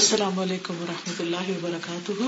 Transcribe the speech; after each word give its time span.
السلام 0.00 0.38
علیکم 0.38 0.74
و 0.82 0.84
رحمۃ 0.88 1.14
اللہ 1.18 1.48
وبرکاتہ۔ 1.48 2.22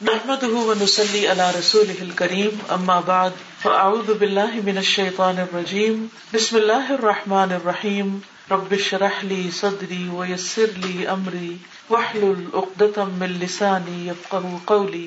محمد 0.00 0.42
ونسلی 0.42 1.26
علی 1.26 1.58
رسول 1.58 2.10
کریم 2.14 2.48
اما 2.68 3.00
بعد، 3.00 3.30
فاعوذ 3.62 4.10
باللہ 4.10 4.60
من 4.64 4.76
الشیطان 4.76 5.38
الرجیم۔ 5.38 6.06
بسم 6.32 6.56
اللہ 6.56 6.90
الرحمن 6.90 7.52
الرحیم۔ 7.52 8.18
رب 8.50 8.78
شرح 8.78 9.20
لی 9.22 9.50
صدری 9.50 10.08
ویسر 10.08 10.66
لی 10.76 11.06
امری۔ 11.06 11.56
وحلل 11.90 12.44
عقدۃ 12.54 12.98
من 12.98 13.32
لسانی 13.32 14.08
یفقهوا 14.08 14.58
قولی۔ 14.64 15.06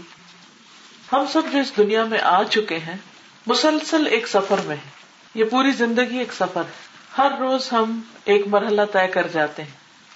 ہم 1.14 1.26
سب 1.34 1.42
جو 1.52 1.60
اس 1.60 1.72
دنیا 1.78 2.06
میں 2.06 2.20
آ 2.20 2.44
چکے 2.44 2.78
ہیں، 2.78 2.98
مسلسل 3.48 4.08
ایک 4.12 4.28
سفر 4.28 4.60
میں 4.66 4.76
ہیں۔ 4.76 4.92
یہ 5.36 5.44
پوری 5.44 5.72
زندگی 5.72 6.18
ایک 6.18 6.34
سفر 6.34 6.62
ہے۔ 6.62 6.89
ہر 7.20 7.32
روز 7.40 7.74
ہم 7.74 8.02
ایک 8.26 8.48
مرحلہ 8.48 8.82
طے 8.92 9.08
کر 9.08 9.28
جاتے 9.28 9.64
ہیں 9.64 9.70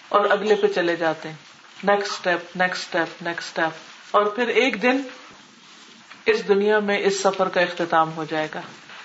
اور 0.09 0.25
اگلے 0.29 0.55
پہ 0.55 0.67
چلے 0.67 0.95
جاتے 0.95 1.29
ہیں۔ 1.29 1.35
Next 1.83 2.11
step 2.11 2.57
next 2.57 2.83
step 2.83 3.23
next 3.23 3.59
step 3.59 3.71
اور 4.11 4.25
پھر 4.25 4.47
ایک 4.47 4.81
دن 4.81 5.01
اس 6.25 6.47
دنیا 6.47 6.79
میں 6.79 6.97
اس 6.97 7.19
سفر 7.19 7.49
کا 7.49 7.61
اختتام 7.61 8.11
ہو 8.15 8.25
جائے 8.29 8.47
گا۔ 8.55 8.61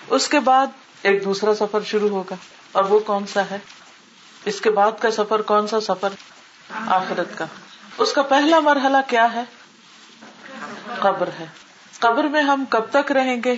اس 0.08 0.28
کے 0.28 0.40
بعد 0.40 0.66
ایک 1.02 1.24
دوسرا 1.24 1.54
سفر 1.54 1.80
شروع 1.82 2.08
ہوگا۔ 2.08 2.34
اور 2.72 2.84
وہ 2.84 2.98
کون 2.98 3.26
سا 3.26 3.42
ہے؟ 3.50 3.58
اس 4.44 4.60
کے 4.60 4.70
بعد 4.70 4.92
کا 5.00 5.10
سفر 5.10 5.42
کون 5.42 5.66
سا 5.66 5.80
سفر؟ 5.80 6.08
آخرت 6.70 7.38
کا۔ 7.38 7.44
اس 7.98 8.12
کا 8.12 8.22
پہلا 8.22 8.60
مرحلہ 8.60 8.98
کیا 9.06 9.32
ہے؟ 9.32 9.42
قبر 11.00 11.28
ہے۔ 11.40 11.46
قبر 11.98 12.24
میں 12.24 12.42
ہم 12.42 12.64
کب 12.70 12.84
تک 12.90 13.12
رہیں 13.12 13.36
گے؟ 13.44 13.54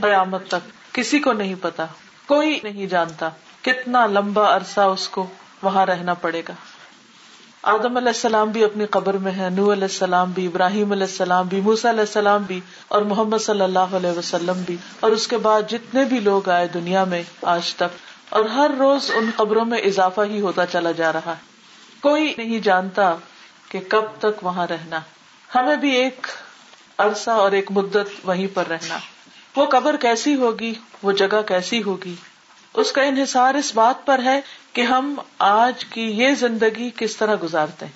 قیامت 0.00 0.48
تک۔ 0.48 0.94
کسی 0.94 1.18
کو 1.18 1.32
نہیں 1.32 1.54
پتا۔ 1.60 1.86
کوئی 2.28 2.60
نہیں 2.62 2.86
جانتا۔ 2.86 3.28
کتنا 3.62 4.06
لمبا 4.06 4.56
عرصہ 4.56 4.80
اس 4.80 5.08
کو 5.08 5.26
وہاں 5.62 5.86
رہنا 5.86 6.14
پڑے 6.14 6.42
گا۔ 6.48 6.52
آدم 7.62 7.96
علیہ 7.96 8.08
السلام 8.08 8.50
بھی 8.50 8.64
اپنی 8.64 8.86
قبر 8.86 9.14
میں 9.14 9.32
ہے 9.32 9.50
نو 9.50 9.72
علیہ 9.72 9.82
السلام 9.82 10.30
بھی 10.30 10.46
ابراہیم 10.46 10.92
علیہ 10.92 11.06
السلام 11.06 11.48
بھی 11.48 11.60
موسا 11.60 11.90
علیہ 11.90 12.00
السلام 12.00 12.42
بھی 12.42 12.60
اور 12.88 13.02
محمد 13.02 13.38
صلی 13.38 13.60
اللہ 13.60 13.78
علیہ 13.78 14.10
وسلم 14.10 14.62
بھی۔ 14.66 14.76
اور 15.00 15.10
اس 15.10 15.28
کے 15.28 15.36
بعد 15.36 15.62
جتنے 15.70 16.04
بھی 16.04 16.20
لوگ 16.20 16.48
آئے 16.48 16.68
دنیا 16.68 17.04
میں 17.04 17.22
آج 17.42 17.74
تک 17.74 17.96
اور 18.28 18.44
ہر 18.44 18.70
روز 18.78 19.10
ان 19.14 19.30
قبروں 19.36 19.64
میں 19.64 19.78
اضافہ 19.78 20.20
ہی 20.20 20.40
ہوتا 20.40 20.66
چلا 20.66 20.90
جا 20.90 21.12
رہا۔ 21.12 21.20
ہے 21.26 21.32
کوئی 22.00 22.34
نہیں 22.38 22.58
جانتا 22.58 23.14
کہ 23.68 23.80
کب 23.88 24.04
تک 24.18 24.44
وہاں 24.44 24.66
رہنا۔ 24.66 25.00
ہمیں 25.54 25.76
بھی 25.76 25.90
ایک 25.90 26.26
عرصہ 26.98 27.30
اور 27.30 27.52
ایک 27.52 27.70
مدت 27.70 28.28
وہیں 28.28 28.46
پر 28.54 28.66
رہنا۔ 28.68 28.98
وہ 29.58 29.66
قبر 29.66 29.96
کیسی 29.96 30.34
ہوگی؟ 30.34 30.74
وہ 31.02 31.12
جگہ 31.12 31.42
کیسی 31.46 31.82
ہوگی؟ 31.82 32.14
اس 32.74 32.92
کا 32.92 33.02
انحصار 33.02 33.54
اس 33.54 33.74
بات 33.74 34.06
پر 34.06 34.20
ہے 34.24 34.40
کہ 34.72 34.80
ہم 34.80 35.20
آج 35.38 35.84
کی 35.84 36.02
یہ 36.02 36.34
زندگی 36.34 36.90
کس 36.96 37.16
طرح 37.16 37.36
گزارتے 37.42 37.86
ہیں۔ 37.86 37.92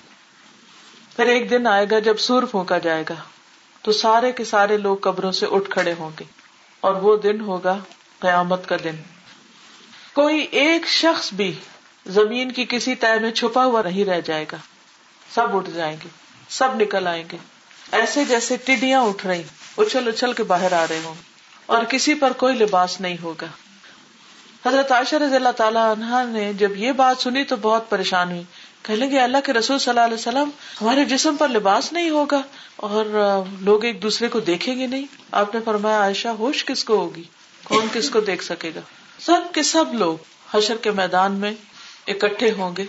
پھر 1.15 1.25
ایک 1.25 1.49
دن 1.49 1.67
آئے 1.67 1.85
گا 1.91 1.99
جب 1.99 2.17
سور 2.17 2.43
پھونکا 2.43 2.77
جائے 2.77 3.03
گا، 3.09 3.13
تو 3.81 3.91
سارے 3.91 4.31
کے 4.31 4.43
سارے 4.43 4.77
لوگ 4.77 4.97
قبروں 4.97 5.31
سے 5.31 5.45
اٹھ 5.51 5.69
کھڑے 5.69 5.93
ہوں 5.99 6.09
گے 6.19 6.23
اور 6.81 6.93
وہ 6.93 7.17
دن 7.17 7.41
ہوگا 7.41 7.77
قیامت 8.19 8.69
کا 8.69 8.75
دن۔ 8.83 8.95
کوئی 10.13 10.47
ایک 10.51 10.87
شخص 10.87 11.33
بھی 11.33 11.55
زمین 12.05 12.51
کی 12.51 12.65
کسی 12.69 12.95
طے 12.95 13.19
میں 13.21 13.31
چھپا 13.31 13.65
ہوا 13.65 13.81
نہیں 13.81 14.05
رہ 14.05 14.21
جائے 14.21 14.45
گا۔ 14.51 14.57
سب 15.33 15.57
اٹھ 15.57 15.69
جائیں 15.69 15.97
گے، 16.03 16.09
سب 16.49 16.69
نکل 16.75 17.07
آئیں 17.07 17.23
گے۔ 17.31 17.37
ایسے 17.91 18.25
جیسے 18.25 18.57
ٹڈیاں 18.57 19.01
اٹھ 19.01 19.27
رہی، 19.27 19.43
اچھل 19.77 20.07
اچھل 20.07 20.33
کے 20.33 20.43
باہر 20.43 20.73
آ 20.73 20.85
رہے 20.89 20.99
ہوں۔ 21.03 21.32
اور 21.65 21.83
کسی 21.83 22.13
پر 22.13 22.33
کوئی 22.33 22.55
لباس 22.55 23.01
نہیں 23.01 23.17
ہوگا۔ 23.21 23.47
حضرت 24.65 24.91
عائشہ 24.91 25.15
رضی 25.15 25.35
اللہ 25.35 25.49
تعالیٰ 25.49 25.91
عنہ 25.91 26.31
نے 26.31 26.53
جب 26.53 26.77
یہ 26.77 26.91
بات 26.91 27.21
سنی 27.21 27.43
تو 27.43 27.55
بہت 27.55 27.89
پریشان 27.89 28.31
ہوئی۔ 28.31 28.43
کہ 28.83 28.95
لگے، 28.95 29.19
اللہ 29.19 29.37
کے 29.43 29.53
رسول 29.53 29.79
صلی 29.79 29.89
اللہ 29.89 30.01
علیہ 30.01 30.13
وسلم 30.13 30.49
ہمارے 30.81 31.05
جسم 31.05 31.35
پر 31.35 31.47
لباس 31.47 31.93
نہیں 31.93 32.09
ہوگا 32.09 32.41
اور 32.75 33.05
لوگ 33.59 33.85
ایک 33.85 34.03
دوسرے 34.03 34.27
کو 34.27 34.39
دیکھیں 34.39 34.79
گے 34.79 34.87
نہیں۔ 34.87 35.05
آپ 35.31 35.55
نے 35.55 35.61
فرمایا، 35.65 35.99
عائشہ، 35.99 36.27
ہوش 36.27 36.65
کس 36.65 36.83
کو 36.83 36.97
ہوگی؟ 36.97 37.23
کون 37.63 37.87
کس 37.93 38.09
کو 38.09 38.19
دیکھ 38.19 38.43
سکے 38.43 38.71
گا؟ 38.75 38.79
سب 39.19 39.53
کے 39.53 39.63
سب 39.63 39.93
لوگ 39.93 40.17
حشر 40.53 40.77
کے 40.77 40.91
میدان 40.91 41.31
میں 41.31 41.51
اکٹھے 42.07 42.51
ہوں 42.51 42.75
گے۔ 42.75 42.85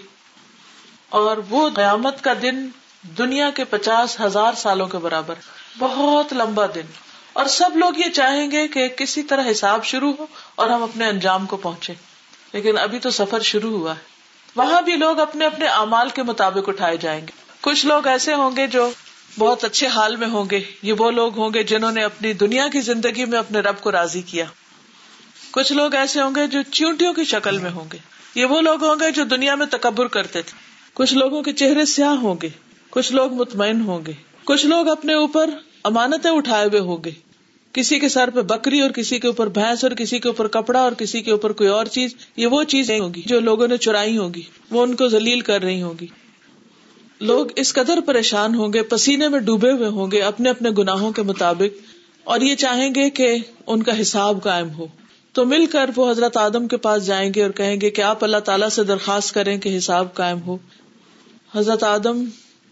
اور 1.09 1.37
وہ 1.37 1.70
قیامت 1.75 2.25
کا 2.25 2.32
دن 2.43 2.69
دنیا 3.03 3.50
کے 3.50 3.65
پچاس 3.65 4.20
ہزار 4.20 4.53
سالوں 4.53 4.87
کے 4.87 4.99
برابر۔ 4.99 5.34
بہت 5.78 6.32
لمبا 6.32 6.66
دن۔ 6.66 7.13
اور 7.34 7.47
سب 7.47 7.77
لوگ 7.77 7.93
یہ 7.97 8.11
چاہیں 8.11 8.50
گے 8.50 8.69
کہ 8.69 8.89
کسی 8.89 9.22
طرح 9.22 9.50
حساب 9.50 9.84
شروع 9.84 10.12
ہو 10.19 10.27
اور 10.55 10.71
ہم 10.71 10.83
اپنے 10.83 11.06
انجام 11.06 11.47
کو 11.47 11.56
پہنچے 11.56 11.93
لیکن 12.53 12.78
ابھی 12.78 12.99
تو 12.99 13.11
سفر 13.11 13.41
شروع 13.41 13.78
ہوا 13.78 13.93
ہے۔ 13.93 14.00
وہاں 14.56 14.83
بھی 14.83 14.97
لوگ 14.97 15.19
اپنے 15.19 15.47
اپنے 15.47 15.67
امال 15.67 16.09
کے 16.09 16.23
مطابق 16.23 16.69
اٹھائے 16.69 16.97
جائیں 16.97 17.21
گے۔ 17.21 17.33
کچھ 17.61 17.87
لوگ 17.87 18.06
ایسے 18.06 18.34
ہوں 18.34 18.56
گے 18.56 18.67
جو 18.67 18.91
بہت 19.39 19.65
اچھے 19.65 19.87
حال 19.87 20.17
میں 20.17 20.28
ہوں 20.28 20.44
گے۔ 20.50 20.61
یہ 20.83 20.93
وہ 20.93 21.11
لوگ 21.11 21.39
ہوں 21.39 21.50
گے 21.55 21.62
جنہوں 21.62 21.93
نے 21.93 22.05
اپنی 22.05 22.33
دنیا 22.33 22.69
کی 22.69 22.81
زندگی 22.81 23.25
میں 23.25 23.39
اپنے 23.39 23.61
رب 23.61 23.81
کو 23.81 23.93
راضی 23.93 24.23
کیا۔ 24.23 24.44
کچھ 25.50 25.73
لوگ 25.73 25.94
ایسے 25.94 26.21
ہوں 26.23 26.34
گے 26.37 26.47
جو 26.47 26.62
چیونٹیوں 26.62 27.12
کی 27.12 27.25
شکل 27.25 27.59
میں 27.59 27.71
ہوں 27.71 27.84
گے۔ 27.93 27.99
یہ 28.34 28.44
وہ 28.44 28.61
لوگ 28.61 28.84
ہوں 28.84 28.97
گے 29.00 29.11
جو 29.11 29.25
دنیا 29.25 29.55
میں 29.55 29.67
تکبر 29.67 30.06
کرتے 30.06 30.43
تھے۔ 30.43 30.59
کچھ 30.94 31.15
لوگوں 31.15 31.43
کے 31.43 31.53
چہرے 31.53 31.84
سیاہ 31.84 32.09
ہوں 32.09 32.34
گے۔ 32.43 32.49
کچھ 32.91 33.12
لوگ 33.12 33.33
مطمئن 33.33 33.81
ہوں 33.81 34.06
گے۔ 34.06 34.12
کچھ 34.44 34.66
لوگ 34.66 34.88
اپنے 34.88 35.15
اوپر 35.15 35.50
امانتیں 35.84 36.31
اٹھائے 36.31 36.66
ہوئے 36.66 36.81
ہوں 36.81 37.05
گے۔ 37.05 37.10
کسی 37.75 37.99
کے 37.99 38.09
سر 38.09 38.31
پہ 38.31 38.41
بکری 38.41 38.81
اور 38.81 38.91
کسی 38.91 39.19
کے 39.19 39.27
اوپر 39.27 39.49
بھینس 39.49 39.84
اور 39.84 39.93
کسی 39.93 40.19
کے 40.19 40.28
اوپر 40.28 40.49
کپڑا 40.49 40.81
اور 40.81 40.93
کسی 40.93 41.21
کے 41.22 41.31
اوپر 41.31 41.53
کوئی 41.53 41.69
اور 41.69 41.87
چیز، 41.87 42.15
یہ 42.37 42.47
وہ 42.47 42.62
چیز 42.65 42.91
نہیں 42.91 43.00
ہوگی 43.00 43.22
جو 43.27 43.41
لوگوں 43.41 43.69
نے 43.69 43.77
چرائی 43.77 44.16
ہوگی 44.19 44.43
وہ 44.71 44.82
ان 44.82 44.94
کو 44.94 45.09
ذلیل 45.09 45.41
کر 45.41 45.62
رہی 45.62 45.82
ہوگی 45.82 46.06
لوگ 47.21 47.47
اس 47.56 47.72
قدر 47.75 48.00
پریشان 48.00 48.55
ہوں 48.55 48.72
گے، 48.72 48.82
پسینے 48.82 49.28
میں 49.28 49.38
ڈوبے 49.38 49.71
ہوئے 49.72 49.88
ہوں 49.88 50.10
گے 50.10 50.21
اپنے 50.22 50.50
اپنے 50.50 50.71
گناہوں 50.78 51.12
کے 51.12 51.22
مطابق، 51.22 51.82
اور 52.25 52.41
یہ 52.41 52.55
چاہیں 52.55 52.94
گے 52.94 53.11
کہ 53.11 53.34
ان 53.66 53.82
کا 53.82 54.00
حساب 54.00 54.43
قائم 54.43 54.71
ہو۔ 54.71 54.87
تو 55.32 55.44
مل 55.47 55.66
کر 55.66 55.91
وہ 55.97 56.11
حضرت 56.11 56.37
آدم 56.37 56.69
کے 56.69 56.76
پاس 56.76 57.06
جائیں 57.06 57.32
گے 57.34 57.43
اور 57.43 57.50
کہیں 57.50 57.81
گے 57.81 57.91
کہ 57.91 58.03
آپ 58.03 58.25
اللہ 58.25 58.44
تعالیٰ 58.44 58.69
سے 58.69 58.82
درخواست 58.82 59.34
کریں 59.34 59.56
کہ 59.59 59.76
حساب 59.76 60.15
قائم 60.15 60.41
ہو۔ 60.43 60.56
حضرت 61.55 61.82
آدم 61.82 62.25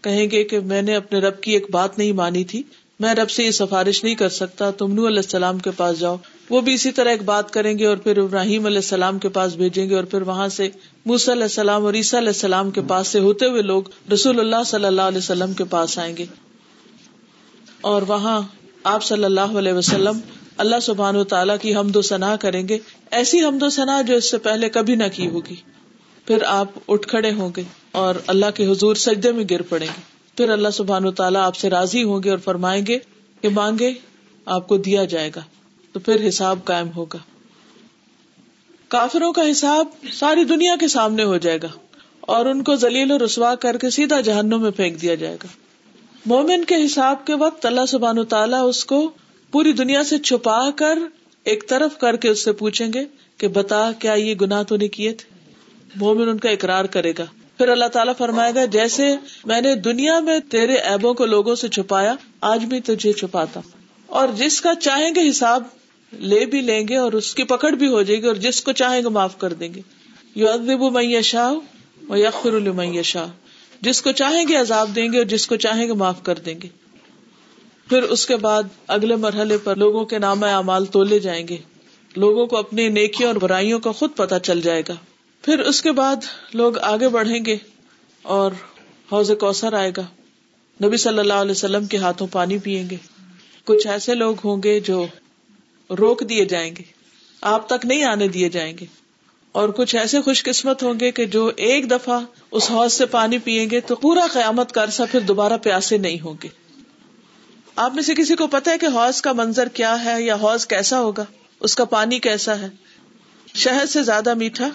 کہیں 0.03 0.31
گے 0.31 0.43
کہ 0.43 0.59
میں 0.59 0.81
نے 0.81 0.95
اپنے 0.95 1.19
رب 1.19 1.41
کی 1.41 1.51
ایک 1.51 1.65
بات 1.71 1.97
نہیں 1.97 2.11
مانی 2.11 2.43
تھی، 2.43 2.63
میں 2.99 3.13
رب 3.13 3.29
سے 3.29 3.43
یہ 3.43 3.51
سفارش 3.51 4.03
نہیں 4.03 4.15
کر 4.15 4.29
سکتا، 4.29 4.71
تم 4.71 4.93
نو 4.93 5.07
علیہ 5.07 5.17
السلام 5.17 5.59
کے 5.59 5.71
پاس 5.71 5.99
جاؤ۔ 5.99 6.15
وہ 6.49 6.61
بھی 6.61 6.73
اسی 6.73 6.91
طرح 6.91 7.09
ایک 7.09 7.23
بات 7.23 7.51
کریں 7.51 7.79
گے 7.79 7.85
اور 7.85 7.97
پھر 7.97 8.17
ابراہیم 8.17 8.65
علیہ 8.65 8.77
السلام 8.77 9.19
کے 9.19 9.29
پاس 9.29 9.55
بھیجیں 9.55 9.89
گے 9.89 9.95
اور 9.95 10.03
پھر 10.03 10.21
وہاں 10.21 10.47
سے 10.47 10.69
موس 11.05 11.29
علیہ 11.29 11.43
السلام 11.43 11.85
اور 11.85 11.93
عیسیٰ 11.93 12.19
علیہ 12.19 12.29
السلام 12.29 12.71
کے 12.71 12.81
پاس 12.87 13.07
سے 13.07 13.19
ہوتے 13.19 13.45
ہوئے 13.45 13.61
لوگ 13.61 13.83
رسول 14.13 14.39
اللہ 14.39 14.63
صلی 14.65 14.85
اللہ 14.85 15.01
علیہ 15.01 15.17
وسلم 15.17 15.53
کے 15.53 15.63
پاس 15.63 15.99
آئیں 15.99 16.17
گے۔ 16.17 16.25
اور 17.81 18.01
وہاں 18.07 18.41
آپ 18.83 19.03
صلی 19.03 19.23
اللہ 19.23 19.41
علیہ 19.41 19.73
وسلم 19.73 20.19
اللہ 20.57 20.75
سبحان 20.81 21.15
و 21.15 21.23
تعالیٰ 21.23 21.55
کی 21.61 21.75
حمد 21.75 21.95
و 21.95 22.01
ثنا 22.01 22.35
کریں 22.35 22.67
گے۔ 22.67 22.77
ایسی 23.11 23.45
حمد 23.45 23.63
و 23.63 23.69
ثنا 23.69 24.01
جو 24.01 24.15
اس 24.15 24.31
سے 24.31 24.37
پہلے 24.37 24.69
کبھی 24.69 24.95
نہ 24.95 25.03
کی 25.13 25.27
ہوگی۔ 25.29 25.55
پھر 26.25 26.43
آپ 26.47 26.67
اٹھ 26.87 27.07
کھڑے 27.07 27.31
ہوں 27.31 27.49
گے 27.57 27.63
اور 27.91 28.15
اللہ 28.27 28.45
کے 28.55 28.65
حضور 28.65 28.95
سجدے 28.95 29.31
میں 29.31 29.45
گر 29.51 29.61
پڑیں 29.61 29.87
گے۔ 29.87 30.01
پھر 30.37 30.49
اللہ 30.49 30.69
سبحان 30.69 31.11
تعالیٰ 31.11 31.41
آپ 31.41 31.55
سے 31.55 31.69
راضی 31.69 32.03
ہوں 32.03 32.23
گے 32.23 32.29
اور 32.29 32.37
فرمائیں 32.37 32.85
گے 32.85 32.99
کہ 33.41 33.49
مانگے 33.49 33.93
آپ 34.45 34.67
کو 34.67 34.77
دیا 34.77 35.05
جائے 35.05 35.31
گا۔ 35.35 35.41
تو 35.91 35.99
پھر 35.99 36.27
حساب 36.27 36.59
قائم 36.63 36.89
ہوگا۔ 36.95 37.17
کافروں 38.87 39.33
کا 39.33 39.51
حساب 39.51 39.87
ساری 40.13 40.43
دنیا 40.43 40.75
کے 40.79 40.87
سامنے 40.87 41.23
ہو 41.23 41.37
جائے 41.37 41.59
گا 41.63 41.67
اور 42.21 42.45
ان 42.45 42.63
کو 42.63 42.75
ذلیل 42.75 43.11
و 43.11 43.25
رسوا 43.25 43.55
کر 43.55 43.77
کے 43.77 43.89
سیدھا 43.89 44.21
جہنم 44.21 44.61
میں 44.61 44.71
پھینک 44.71 45.01
دیا 45.01 45.15
جائے 45.15 45.35
گا۔ 45.35 45.47
مومن 46.25 46.63
کے 46.63 46.85
حساب 46.85 47.27
کے 47.27 47.33
وقت 47.35 47.65
اللہ 47.65 47.85
سبحان 47.87 48.25
تعالیٰ 48.25 48.69
اس 48.69 48.85
کو 48.85 49.11
پوری 49.51 49.73
دنیا 49.73 50.03
سے 50.03 50.17
چھپا 50.17 50.69
کر 50.75 50.99
ایک 51.43 51.69
طرف 51.69 51.97
کر 51.97 52.15
کے 52.15 52.29
اس 52.29 52.43
سے 52.43 52.51
پوچھیں 52.51 52.87
گے 52.93 53.05
کہ 53.37 53.47
بتا 53.47 53.91
کیا 53.91 54.13
یہ 54.13 54.35
گناہ 54.41 54.63
تو 54.63 54.75
نہیں 54.75 54.87
کیے 54.87 55.11
تھے؟ 55.11 55.32
مومن 55.95 56.29
ان 56.29 56.37
کا 56.37 56.49
اقرار 56.49 56.85
کرے 56.85 57.13
گا۔ 57.17 57.25
پھر 57.57 57.69
اللہ 57.69 57.85
تعالیٰ 57.85 58.13
فرمائے 58.17 58.55
گا، 58.55 58.65
جیسے 58.65 59.15
میں 59.45 59.61
نے 59.61 59.75
دنیا 59.75 60.19
میں 60.19 60.39
تیرے 60.39 60.73
ایبوں 60.73 61.13
کو 61.13 61.25
لوگوں 61.25 61.55
سے 61.55 61.67
چھپایا، 61.67 62.15
آج 62.41 62.63
بھی 62.63 62.79
تجھے 62.79 63.13
چھپاتا۔ 63.13 63.59
اور 64.05 64.27
جس 64.27 64.61
کا 64.61 64.75
چاہیں 64.75 65.15
گے 65.15 65.29
حساب 65.29 65.63
لے 66.19 66.45
بھی 66.45 66.61
لیں 66.61 66.87
گے 66.87 66.97
اور 66.97 67.13
اس 67.13 67.35
کی 67.35 67.43
پکڑ 67.43 67.71
بھی 67.71 67.87
ہو 67.87 68.01
جائے 68.01 68.21
گی 68.21 68.27
اور 68.27 68.35
جس 68.35 68.63
کو 68.63 68.71
چاہیں 68.71 69.01
گے 69.01 69.09
معاف 69.09 69.37
کر 69.37 69.53
دیں 69.53 69.73
گے۔ 69.73 69.81
یو 70.35 70.49
ادب 70.49 70.91
میاں 70.91 71.21
شاہ 71.21 71.53
و 72.09 72.17
یقر 72.17 72.53
المیہ 72.53 73.01
شاہ 73.01 73.27
جس 73.81 74.01
کو 74.01 74.11
چاہیں 74.11 74.47
گے 74.47 74.55
عذاب 74.55 74.95
دیں 74.95 75.07
گے 75.13 75.17
اور 75.17 75.25
جس 75.25 75.47
کو 75.47 75.55
چاہیں 75.55 75.87
گے 75.87 75.93
معاف 75.93 76.23
کر 76.23 76.35
دیں 76.35 76.61
گے۔ 76.63 76.67
پھر 77.89 78.03
اس 78.03 78.25
کے 78.25 78.35
بعد 78.35 78.63
اگلے 78.87 79.15
مرحلے 79.15 79.57
پر 79.57 79.75
لوگوں 79.75 80.05
کے 80.05 80.19
نام 80.19 80.43
اعمال 80.43 80.85
تولے 80.85 81.19
جائیں 81.19 81.47
گے۔ 81.47 81.57
لوگوں 82.15 82.45
کو 82.45 82.57
اپنی 82.57 82.89
نیکیوں 82.89 83.27
اور 83.29 83.35
برائیوں 83.35 83.79
کا 83.79 83.91
خود 83.91 84.09
پتہ 84.15 84.35
چل 84.43 84.61
جائے 84.61 84.83
گا۔ 84.89 84.95
پھر 85.43 85.59
اس 85.59 85.81
کے 85.81 85.91
بعد 85.91 86.15
لوگ 86.53 86.77
آگے 86.77 87.09
بڑھیں 87.09 87.45
گے 87.45 87.57
اور 88.21 88.51
حوض 89.11 89.31
کوثر 89.39 89.73
آئے 89.73 89.91
گا۔ 89.97 90.05
نبی 90.83 90.97
صلی 90.97 91.19
اللہ 91.19 91.33
علیہ 91.33 91.51
وسلم 91.51 91.85
کے 91.85 91.97
ہاتھوں 91.97 92.27
پانی 92.31 92.57
پیئیں 92.57 92.89
گے۔ 92.89 92.95
کچھ 93.65 93.87
ایسے 93.87 94.13
لوگ 94.13 94.35
ہوں 94.45 94.63
گے 94.63 94.79
جو 94.79 95.05
روک 95.89 96.23
دیے 96.29 96.45
جائیں 96.45 96.75
گے۔ 96.75 96.83
آپ 97.41 97.69
تک 97.69 97.85
نہیں 97.85 98.03
آنے 98.03 98.27
دیے 98.27 98.49
جائیں 98.49 98.77
گے۔ 98.77 98.85
اور 99.51 99.69
کچھ 99.69 99.95
ایسے 99.95 100.21
خوش 100.21 100.43
قسمت 100.43 100.83
ہوں 100.83 100.93
گے 100.99 101.11
کہ 101.11 101.25
جو 101.25 101.51
ایک 101.55 101.91
دفعہ 101.91 102.19
اس 102.51 102.71
حوض 102.71 102.93
سے 102.93 103.05
پانی 103.05 103.37
پیئیں 103.37 103.69
گے 103.69 103.79
تو 103.79 103.95
پورا 103.95 104.27
قیامت 104.33 104.71
کا 104.71 104.83
عرصہ 104.83 105.03
پھر 105.11 105.19
دوبارہ 105.19 105.53
پیاسے 105.63 105.97
نہیں 105.97 106.19
ہوں 106.19 106.33
گے۔ 106.43 106.47
آپ 107.75 107.93
میں 107.93 108.03
سے 108.03 108.15
کسی 108.15 108.35
کو 108.35 108.47
پتا 108.47 108.71
ہے 108.71 108.77
کہ 108.77 108.85
حوض 108.85 109.21
کا 109.21 109.33
منظر 109.33 109.67
کیا 109.67 110.05
ہے 110.05 110.23
یا 110.23 110.35
حوض 110.35 110.67
کیسا 110.67 110.99
ہوگا؟ 110.99 111.25
اس 111.59 111.75
کا 111.75 111.85
پانی 111.85 112.19
کیسا 112.19 112.59
ہے؟ 112.59 112.67
شہد 113.53 113.89
سے 113.89 114.03
زیادہ 114.03 114.33
میٹھا، 114.33 114.69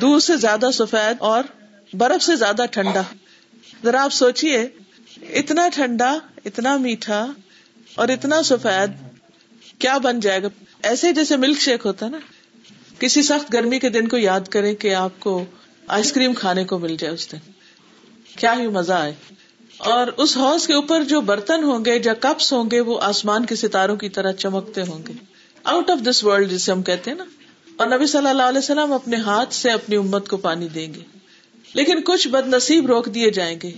دودھ 0.00 0.22
سے 0.22 0.36
زیادہ 0.36 0.70
سفید 0.72 1.16
اور 1.20 1.44
برف 1.92 2.22
سے 2.22 2.36
زیادہ 2.36 2.64
ٹھنڈا۔ 2.70 3.02
ذرا 3.84 4.04
آپ 4.04 4.12
سوچیے 4.12 4.66
اتنا 5.22 5.68
ٹھنڈا، 5.74 6.18
اتنا 6.44 6.76
میٹھا 6.76 7.26
اور 7.94 8.08
اتنا 8.08 8.42
سفید 8.42 8.90
کیا 9.78 9.98
بن 9.98 10.20
جائے 10.20 10.42
گا؟ 10.42 10.48
ایسے 10.82 11.12
جیسے 11.12 11.36
ملک 11.36 11.60
شیک 11.60 11.86
ہوتا 11.86 12.08
نا۔ 12.08 12.18
کسی 12.98 13.22
سخت 13.22 13.52
گرمی 13.52 13.78
کے 13.78 13.88
دن 13.88 14.08
کو 14.08 14.16
یاد 14.16 14.40
کرے 14.40 14.74
کہ 14.74 14.94
آپ 14.94 15.20
کو 15.20 15.44
آئس 15.86 16.12
کریم 16.12 16.34
کھانے 16.34 16.64
کو 16.64 16.78
مل 16.78 16.96
جائے 16.96 17.14
اس 17.14 17.32
دن۔ 17.32 17.38
کیا 18.38 18.54
ہی 18.58 18.66
مزہ 18.66 18.92
آئے۔ 18.92 19.14
اور 19.78 20.06
اس 20.16 20.36
ہاؤس 20.36 20.66
کے 20.66 20.74
اوپر 20.74 21.04
جو 21.04 21.20
برتن 21.20 21.64
ہوں 21.64 21.84
گے 21.84 21.98
یا 22.04 22.14
کپس 22.14 22.52
ہوں 22.52 22.70
گے، 22.70 22.80
وہ 22.80 22.98
آسمان 23.02 23.46
کے 23.46 23.56
ستاروں 23.56 23.96
کی 23.96 24.08
طرح 24.08 24.32
چمکتے 24.32 24.80
ہوں 24.80 25.06
گے۔ 25.08 25.12
آؤٹ 25.64 25.90
آف 25.90 25.98
دس 26.10 26.24
ورلڈ 26.24 26.50
جسے 26.50 26.72
ہم 26.72 26.82
کہتے 26.82 27.10
ہیں 27.10 27.18
نا۔ 27.18 27.24
اور 27.76 27.86
نبی 27.86 28.06
صلی 28.06 28.28
اللہ 28.28 28.42
علیہ 28.42 28.58
وسلم 28.58 28.92
اپنے 28.92 29.16
ہاتھ 29.16 29.54
سے 29.54 29.70
اپنی 29.70 29.96
امت 29.96 30.28
کو 30.28 30.36
پانی 30.36 30.68
دیں 30.68 30.94
گے۔ 30.94 31.00
لیکن 31.74 32.00
کچھ 32.00 32.28
بد 32.28 32.48
نصیب 32.48 32.86
روک 32.86 33.06
دیے 33.06 33.30
جائیں 33.30 33.58
گے۔ 33.62 33.70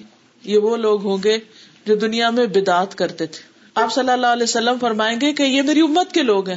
یہ 0.45 0.59
وہ 0.59 0.77
لوگ 0.77 1.05
ہوں 1.05 1.19
گے 1.25 1.39
جو 1.87 1.95
دنیا 1.95 2.31
میں 2.31 2.47
بدعت 2.47 2.95
کرتے 2.95 3.27
تھے۔ 3.27 3.43
آپ 3.75 3.95
صلی 3.95 4.11
اللہ 4.11 4.27
علیہ 4.27 4.43
وسلم 4.43 4.79
فرمائیں 4.81 5.21
گے 5.21 5.33
کہ 5.33 5.43
یہ 5.43 5.63
میری 5.63 5.81
امت 5.81 6.13
کے 6.13 6.23
لوگ 6.23 6.49
ہیں۔ 6.49 6.57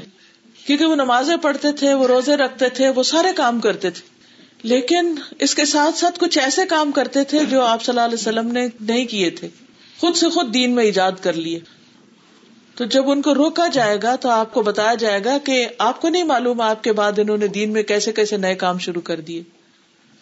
کیونکہ 0.66 0.86
وہ 0.86 0.96
نمازیں 0.96 1.38
پڑھتے 1.38 1.72
تھے، 1.72 1.94
وہ 1.94 2.08
روزے 2.08 2.38
رکھتے 2.38 2.70
تھے، 2.70 2.90
وہ 2.90 3.04
سارے 3.04 3.28
کام 3.36 3.60
کرتے 3.60 3.90
تھے۔ 3.90 4.08
لیکن 4.64 5.16
اس 5.40 5.56
کے 5.56 5.66
ساتھ 5.66 5.98
ساتھ 5.98 6.20
کچھ 6.20 6.40
ایسے 6.40 6.62
کام 6.66 6.92
کرتے 6.92 7.24
تھے 7.24 7.46
جو 7.46 7.62
آپ 7.62 7.84
صلی 7.84 7.92
اللہ 7.92 8.06
علیہ 8.06 8.18
وسلم 8.22 8.52
نے 8.52 8.68
نہیں 8.80 9.06
کیے 9.06 9.30
تھے۔ 9.30 9.48
خود 10.00 10.16
سے 10.16 10.30
خود 10.30 10.54
دین 10.54 10.76
میں 10.76 10.84
ایجاد 10.84 11.12
کر 11.22 11.34
لیے۔ 11.34 11.60
تو 12.76 12.86
جب 12.86 13.10
ان 13.10 13.22
کو 13.22 13.36
روکا 13.36 13.68
جائے 13.68 13.98
گا 14.04 14.16
تو 14.16 14.30
آپ 14.30 14.54
کو 14.54 14.62
بتایا 14.62 14.94
جائے 14.94 15.24
گا 15.26 15.38
کہ 15.38 15.68
آپ 15.78 16.02
کو 16.02 16.10
نہیں 16.10 16.24
معلوم 16.24 16.62
آپ 16.62 16.84
کے 16.84 16.94
بعد 16.94 17.20
انہوں 17.20 17.38
نے 17.38 17.48
دین 17.48 17.74
میں 17.74 17.84
کیسے 17.84 18.12
کیسے 18.12 18.38
نئے 18.38 18.56
کام 18.56 18.78
شروع 18.78 19.02
کر 19.02 19.20
دیے۔ 19.20 19.44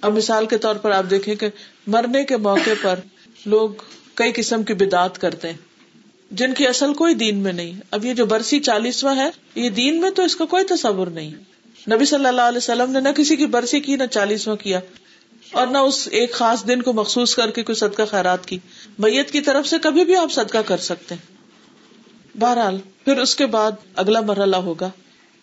اب 0.02 0.18
مثال 0.18 0.46
کے 0.46 0.58
طور 0.58 0.76
پر 0.76 0.92
آپ 0.92 1.04
دیکھیں 1.10 1.36
کہ 1.36 1.48
مرنے 1.88 2.24
کے 2.24 2.38
موقع 2.38 2.70
پر 2.82 3.00
لوگ 3.46 3.70
کئی 4.14 4.32
قسم 4.36 4.64
کی 4.64 4.74
بدعت 4.74 5.22
کرتے 5.22 5.48
ہیں، 5.48 5.58
جن 6.32 6.54
کی 6.54 6.68
اصل 6.68 6.94
کوئی 6.94 7.14
دین 7.14 7.38
میں 7.38 7.54
نہیں۔ 7.54 7.74
اب 7.92 8.06
یہ 8.06 8.14
جو 8.14 8.26
برسی 8.26 8.60
چالیسواں 8.60 9.16
ہے، 9.16 9.30
یہ 9.56 9.70
دین 9.70 10.02
میں 10.02 10.12
تو 10.12 10.24
اس 10.24 10.36
کا 10.36 10.46
کوئی 10.46 10.64
تصور 10.64 11.08
نہیں۔ 11.08 11.32
نبی 11.92 12.06
صلی 12.06 12.26
اللہ 12.26 12.42
علیہ 12.42 12.58
وسلم 12.58 12.92
نے 12.92 13.00
نہ 13.00 13.10
کسی 13.10 13.36
کی 13.36 13.46
برسی 13.46 13.80
کی، 13.80 13.96
نہ 13.96 14.04
چالیسواں 14.12 14.56
کیا۔ 14.56 14.80
اور 15.52 15.68
نہ 15.68 15.78
اس 15.78 16.08
ایک 16.12 16.32
خاص 16.32 16.68
دن 16.68 16.82
کو 16.82 16.94
مخصوص 16.94 17.36
کر 17.36 17.52
کے 17.52 17.64
کوئی 17.64 17.76
صدقہ 17.76 18.02
خیرات 18.12 18.46
کی۔ 18.46 18.60
میت 19.00 19.32
کی 19.32 19.42
طرف 19.42 19.68
سے 19.68 19.76
کبھی 19.82 20.06
بھی 20.06 20.16
آپ 20.16 20.32
صدقہ 20.32 20.58
کر 20.66 20.78
سکتے 20.78 21.16
ہیں۔ 21.16 21.39
بہرحال، 22.36 22.78
پھر 23.06 23.18
اس 23.18 23.36
کے 23.36 23.46
بعد 23.46 23.72
اگلا 23.96 24.22
مرحلہ 24.22 24.56
ہوگا۔ 24.56 24.90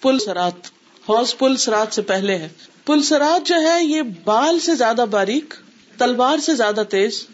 پل 0.03 0.19
سرات۔ 0.19 0.67
ہاؤس 1.09 1.39
پل 1.39 1.57
سرات 1.57 1.95
سے 1.95 2.03
پہلے 2.03 2.39
ہے۔ 2.39 2.49
پل 2.85 3.03
سرات 3.03 3.47
جو 3.47 3.55
ہے، 3.55 3.85
یہ 3.85 4.03
بال 4.25 4.59
سے 4.59 4.75
زیادہ 4.75 5.05
باریک، 5.11 5.55
تلوار 5.99 6.39
سے 6.39 6.55
زیادہ 6.55 6.83
تیز 6.91 7.27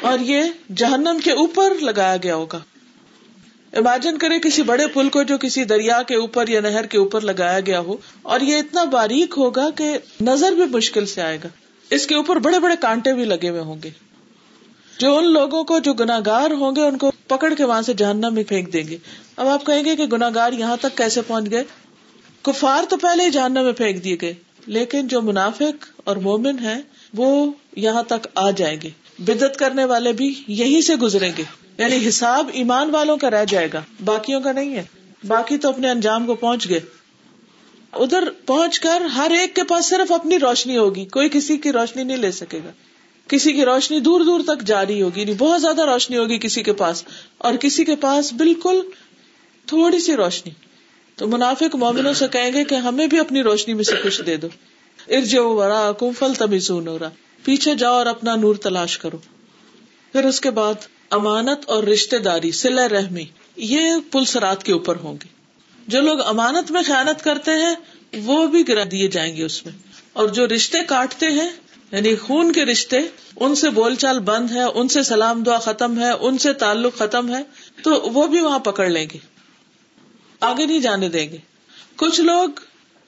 اور 0.00 0.18
یہ 0.18 0.42
جہنم 0.76 1.18
کے 1.24 1.32
اوپر 1.32 1.72
لگایا 1.80 2.16
گیا 2.22 2.34
ہوگا۔ 2.34 2.58
امیجن 3.72 4.18
کرے 4.18 4.38
کسی 4.38 4.62
بڑے 4.62 4.86
پل 4.86 5.08
کو 5.08 5.22
جو 5.22 5.38
کسی 5.38 5.64
دریا 5.64 6.02
کے 6.02 6.14
اوپر 6.14 6.48
یا 6.48 6.60
نہر 6.60 6.86
کے 6.86 6.98
اوپر 6.98 7.20
لگایا 7.20 7.60
گیا 7.60 7.80
ہو 7.80 7.96
اور 8.22 8.40
یہ 8.40 8.56
اتنا 8.56 8.84
باریک 8.84 9.34
ہوگا 9.36 9.70
کہ 9.70 9.98
نظر 10.20 10.52
بھی 10.52 10.64
مشکل 10.64 11.06
سے 11.06 11.22
آئے 11.22 11.38
گا۔ 11.44 11.48
اس 11.90 12.06
کے 12.06 12.14
اوپر 12.14 12.36
بڑے 12.36 12.58
بڑے 12.58 12.74
کانٹے 12.80 13.12
بھی 13.12 13.24
لگے 13.24 13.48
ہوئے 13.48 13.60
ہوں 13.60 13.76
گے۔ 13.84 13.90
جو 15.00 15.16
ان 15.16 15.32
لوگوں 15.32 15.64
کو 15.64 15.78
جو 15.78 15.92
گناگار 15.92 16.50
ہوں 16.50 16.76
گے 16.76 16.80
ان 16.80 16.98
کو 16.98 17.12
پکڑ 17.28 17.54
کے 17.54 17.64
وہاں 17.64 17.82
سے 17.82 17.94
جہنم 17.94 18.34
میں 18.34 18.44
پھینک 18.44 18.72
دیں 18.72 18.84
گے۔ 18.88 18.96
اب 19.36 19.48
آپ 19.48 19.66
کہیں 19.66 19.84
گے 19.84 19.96
کہ 19.96 20.06
گناگار 20.06 20.52
یہاں 20.52 20.76
تک 20.76 20.96
کیسے 20.96 21.20
پہنچ 21.22 21.50
گئے؟ 21.50 21.64
کفار 22.42 22.84
تو 22.88 22.96
پہلے 22.96 23.24
ہی 23.24 23.30
جہنم 23.30 23.64
میں 23.64 23.72
پھینک 23.72 24.04
دیے 24.04 24.16
گئے، 24.20 24.34
لیکن 24.66 25.08
جو 25.08 25.22
منافق 25.22 25.86
اور 26.04 26.16
مومن 26.16 26.58
ہے 26.58 26.80
وہ 27.14 27.50
یہاں 27.76 28.02
تک 28.02 28.28
آ 28.34 28.50
جائیں 28.50 28.80
گے۔ 28.82 28.90
بدت 29.18 29.56
کرنے 29.58 29.84
والے 29.84 30.12
بھی 30.12 30.42
یہی 30.48 30.82
سے 30.82 30.96
گزریں 30.96 31.32
گے۔ 31.38 31.42
یعنی 31.78 32.08
حساب 32.08 32.50
ایمان 32.52 32.90
والوں 32.90 33.16
کا 33.16 33.30
رہ 33.30 33.44
جائے 33.44 33.68
گا، 33.72 33.82
باقیوں 34.04 34.40
کا 34.40 34.52
نہیں 34.52 34.74
ہے۔ 34.74 34.82
باقی 35.26 35.58
تو 35.58 35.68
اپنے 35.68 35.90
انجام 35.90 36.26
کو 36.26 36.34
پہنچ 36.34 36.68
گئے۔ 36.68 36.80
ادھر 37.92 38.30
پہنچ 38.46 38.80
کر 38.80 39.00
ہر 39.00 39.30
ایک 39.40 39.56
کے 39.56 39.64
پاس 39.64 39.86
صرف 39.86 40.12
اپنی 40.12 40.38
روشنی 40.38 40.76
ہوگی، 40.76 41.04
کوئی 41.04 41.28
کسی 41.32 41.56
کی 41.56 41.72
روشنی 41.72 42.02
نہیں 42.04 42.16
لے 42.16 42.30
سکے 42.30 42.58
گا۔ 42.64 42.70
کسی 43.28 43.52
کی 43.52 43.64
روشنی 43.64 44.00
دور 44.00 44.20
دور 44.20 44.40
تک 44.46 44.62
جاری 44.66 45.02
ہوگی 45.02 45.24
نہیں 45.24 45.34
بہت 45.34 45.60
زیادہ 45.60 45.82
روشنی 45.84 46.16
ہوگی 46.16 46.38
کسی 46.38 46.62
کے 46.62 46.72
پاس، 46.72 47.04
اور 47.38 47.54
کسی 47.54 47.84
کے 47.84 47.96
پاس 47.96 48.32
بالکل 48.32 48.80
تھوڑی 49.66 49.98
سی 49.98 50.16
روشنی۔ 50.16 50.52
تو 51.16 51.26
منافق 51.26 51.74
مومنوں 51.74 52.14
سے 52.14 52.28
کہیں 52.28 52.52
گے 52.52 52.64
کہ 52.64 52.74
ہمیں 52.74 53.06
بھی 53.06 53.18
اپنی 53.18 53.42
روشنی 53.42 53.74
میں 53.74 53.84
سے 53.84 53.92
کچھ 54.04 54.22
دے 54.22 54.36
دو۔ 54.36 54.48
ارجو 55.08 55.54
ورا 55.54 55.92
کم 55.92 56.12
فل 56.18 56.34
تمیزون 56.34 56.88
ہو 56.88 56.98
رہا 56.98 57.10
پیچھے 57.44 57.74
جاؤ 57.74 57.94
اور 57.94 58.06
اپنا 58.06 58.36
نور 58.36 58.54
تلاش 58.54 58.98
کرو۔ 58.98 59.18
پھر 60.12 60.24
اس 60.24 60.40
کے 60.40 60.50
بعد 60.50 60.74
امانت 61.10 61.58
اور 61.66 61.82
رشتے 61.82 62.18
داری 62.18 62.50
سل 62.50 62.78
رحمی، 62.78 63.24
یہ 63.56 63.80
پلسرات 64.12 64.62
کے 64.62 64.72
اوپر 64.72 64.96
ہوں 64.96 65.12
گے۔ 65.12 65.28
جو 65.88 66.00
لوگ 66.00 66.20
امانت 66.20 66.70
میں 66.70 66.82
خیالت 66.82 67.24
کرتے 67.24 67.50
ہیں، 67.50 67.74
وہ 68.24 68.46
بھی 68.46 68.68
گرا 68.68 68.82
دیے 68.90 69.08
جائیں 69.08 69.36
گے 69.36 69.44
اس 69.44 69.66
میں۔ 69.66 69.72
اور 70.12 70.28
جو 70.28 70.46
رشتے 70.46 70.78
کاٹتے 70.84 71.26
ہیں 71.26 71.50
یعنی 71.92 72.16
خون 72.16 72.52
کے 72.52 72.64
رشتے، 72.64 72.96
ان 73.36 73.54
سے 73.54 73.70
بول 73.70 73.94
چال 73.94 74.18
بند 74.18 74.50
ہے، 74.50 74.62
ان 74.62 74.88
سے 74.88 75.02
سلام 75.02 75.42
دعا 75.42 75.58
ختم 75.58 75.98
ہے، 75.98 76.10
ان 76.10 76.38
سے 76.38 76.52
تعلق 76.52 76.98
ختم 76.98 77.34
ہے، 77.34 77.42
تو 77.82 77.90
وہ 77.90 78.26
بھی 78.26 78.40
وہاں 78.40 78.58
پکڑ 78.58 78.88
لیں 78.88 79.06
گے۔ 79.14 79.18
آگے 80.40 80.66
نہیں 80.66 80.78
جانے 80.78 81.08
دیں 81.08 81.30
گے۔ 81.30 81.36
کچھ 81.96 82.20
لوگ 82.20 82.48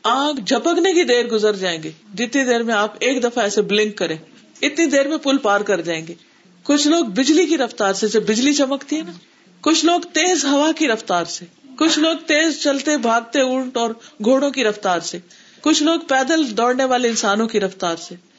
آگ 0.02 0.34
جھپکنے 0.34 0.92
کی 0.92 1.04
دیر 1.04 1.26
گزر 1.26 1.56
جائیں 1.56 1.82
گے۔ 1.82 1.90
جتنی 2.14 2.44
دیر 2.44 2.62
میں 2.62 2.74
آپ 2.74 2.94
ایک 3.00 3.22
دفعہ 3.22 3.44
ایسے 3.44 3.62
بلنک 3.62 3.96
کریں، 3.96 4.16
اتنی 4.62 4.86
دیر 4.86 5.08
میں 5.08 5.16
پل 5.16 5.38
پار 5.38 5.60
کر 5.60 5.80
جائیں 5.80 6.06
گے۔ 6.06 6.14
کچھ 6.62 6.88
لوگ 6.88 7.04
بجلی 7.04 7.46
کی 7.46 7.58
رفتار 7.58 7.92
سے 7.92 8.20
بجلی 8.20 8.54
چمکتی 8.54 8.96
ہے 8.96 9.02
نا، 9.02 9.12
کچھ 9.60 9.84
لوگ 9.84 10.00
تیز 10.00 10.44
ہوا 10.44 10.72
کی 10.72 10.88
رفتار 10.88 11.24
سے، 11.24 11.44
کچھ 11.76 11.98
لوگ 11.98 12.16
تیز 12.16 12.62
چلتے، 12.62 12.96
بھاگتے، 12.96 13.40
اونٹ 13.40 13.76
اور 13.76 13.90
گھوڑوں 14.24 14.50
کی 14.50 14.64
رفتار 14.64 15.00
سے، 15.00 15.18
کچھ 15.60 15.82
لوگ 15.82 16.00
پیدل 16.00 16.56
دوڑنے 16.56 16.84
والے 16.84 17.08
انسانوں 17.08 17.48
کی 17.48 17.60
رفتار 17.60 17.96
سے۔ 17.96 18.31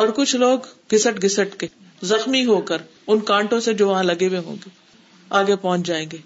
اور 0.00 0.08
کچھ 0.08 0.36
لوگ 0.36 0.58
گسٹ 0.94 1.24
گسٹ 1.24 1.60
کے 1.60 1.66
زخمی 2.02 2.46
ہو 2.46 2.60
کر 2.60 2.78
ان 3.06 3.20
کانٹوں 3.20 3.60
سے 3.60 3.74
جو 3.74 3.88
وہاں 3.88 4.04
لگے 4.04 4.26
ہوئے 4.26 4.38
ہوں 4.38 4.56
گے، 4.56 4.68
آگے 5.30 5.56
پہنچ 5.56 5.86
جائیں 5.86 6.06
گے۔ 6.12 6.16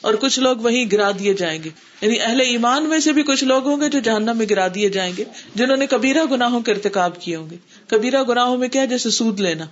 اور 0.00 0.14
کچھ 0.14 0.40
لوگ 0.40 0.56
وہیں 0.56 0.84
گرا 0.92 1.10
دیے 1.18 1.34
جائیں 1.34 1.62
گے۔ 1.64 1.70
یعنی 2.00 2.20
اہل 2.20 2.40
ایمان 2.40 2.84
میں 2.84 2.98
سے 2.98 3.12
بھی 3.12 3.22
کچھ 3.22 3.44
لوگ 3.44 3.66
ہوں 3.66 3.80
گے 3.80 3.88
جو 3.88 3.98
جہنم 3.98 4.36
میں 4.36 4.46
گرا 4.50 4.68
دیے 4.74 4.88
جائیں 4.88 5.12
گے، 5.16 5.24
جنہوں 5.54 5.76
نے 5.76 5.86
کبیرہ 5.86 6.24
گناہوں 6.30 6.60
کے 6.60 6.72
ارتقاب 6.72 7.20
کیے 7.20 7.36
ہوں 7.36 7.50
گے۔ 7.50 7.56
کبیرہ 7.86 8.22
گناہوں 8.22 8.56
میں 8.56 8.68
کیا 8.68 8.84
جیسے 8.84 9.10
سود 9.10 9.40
لینا، 9.40 9.64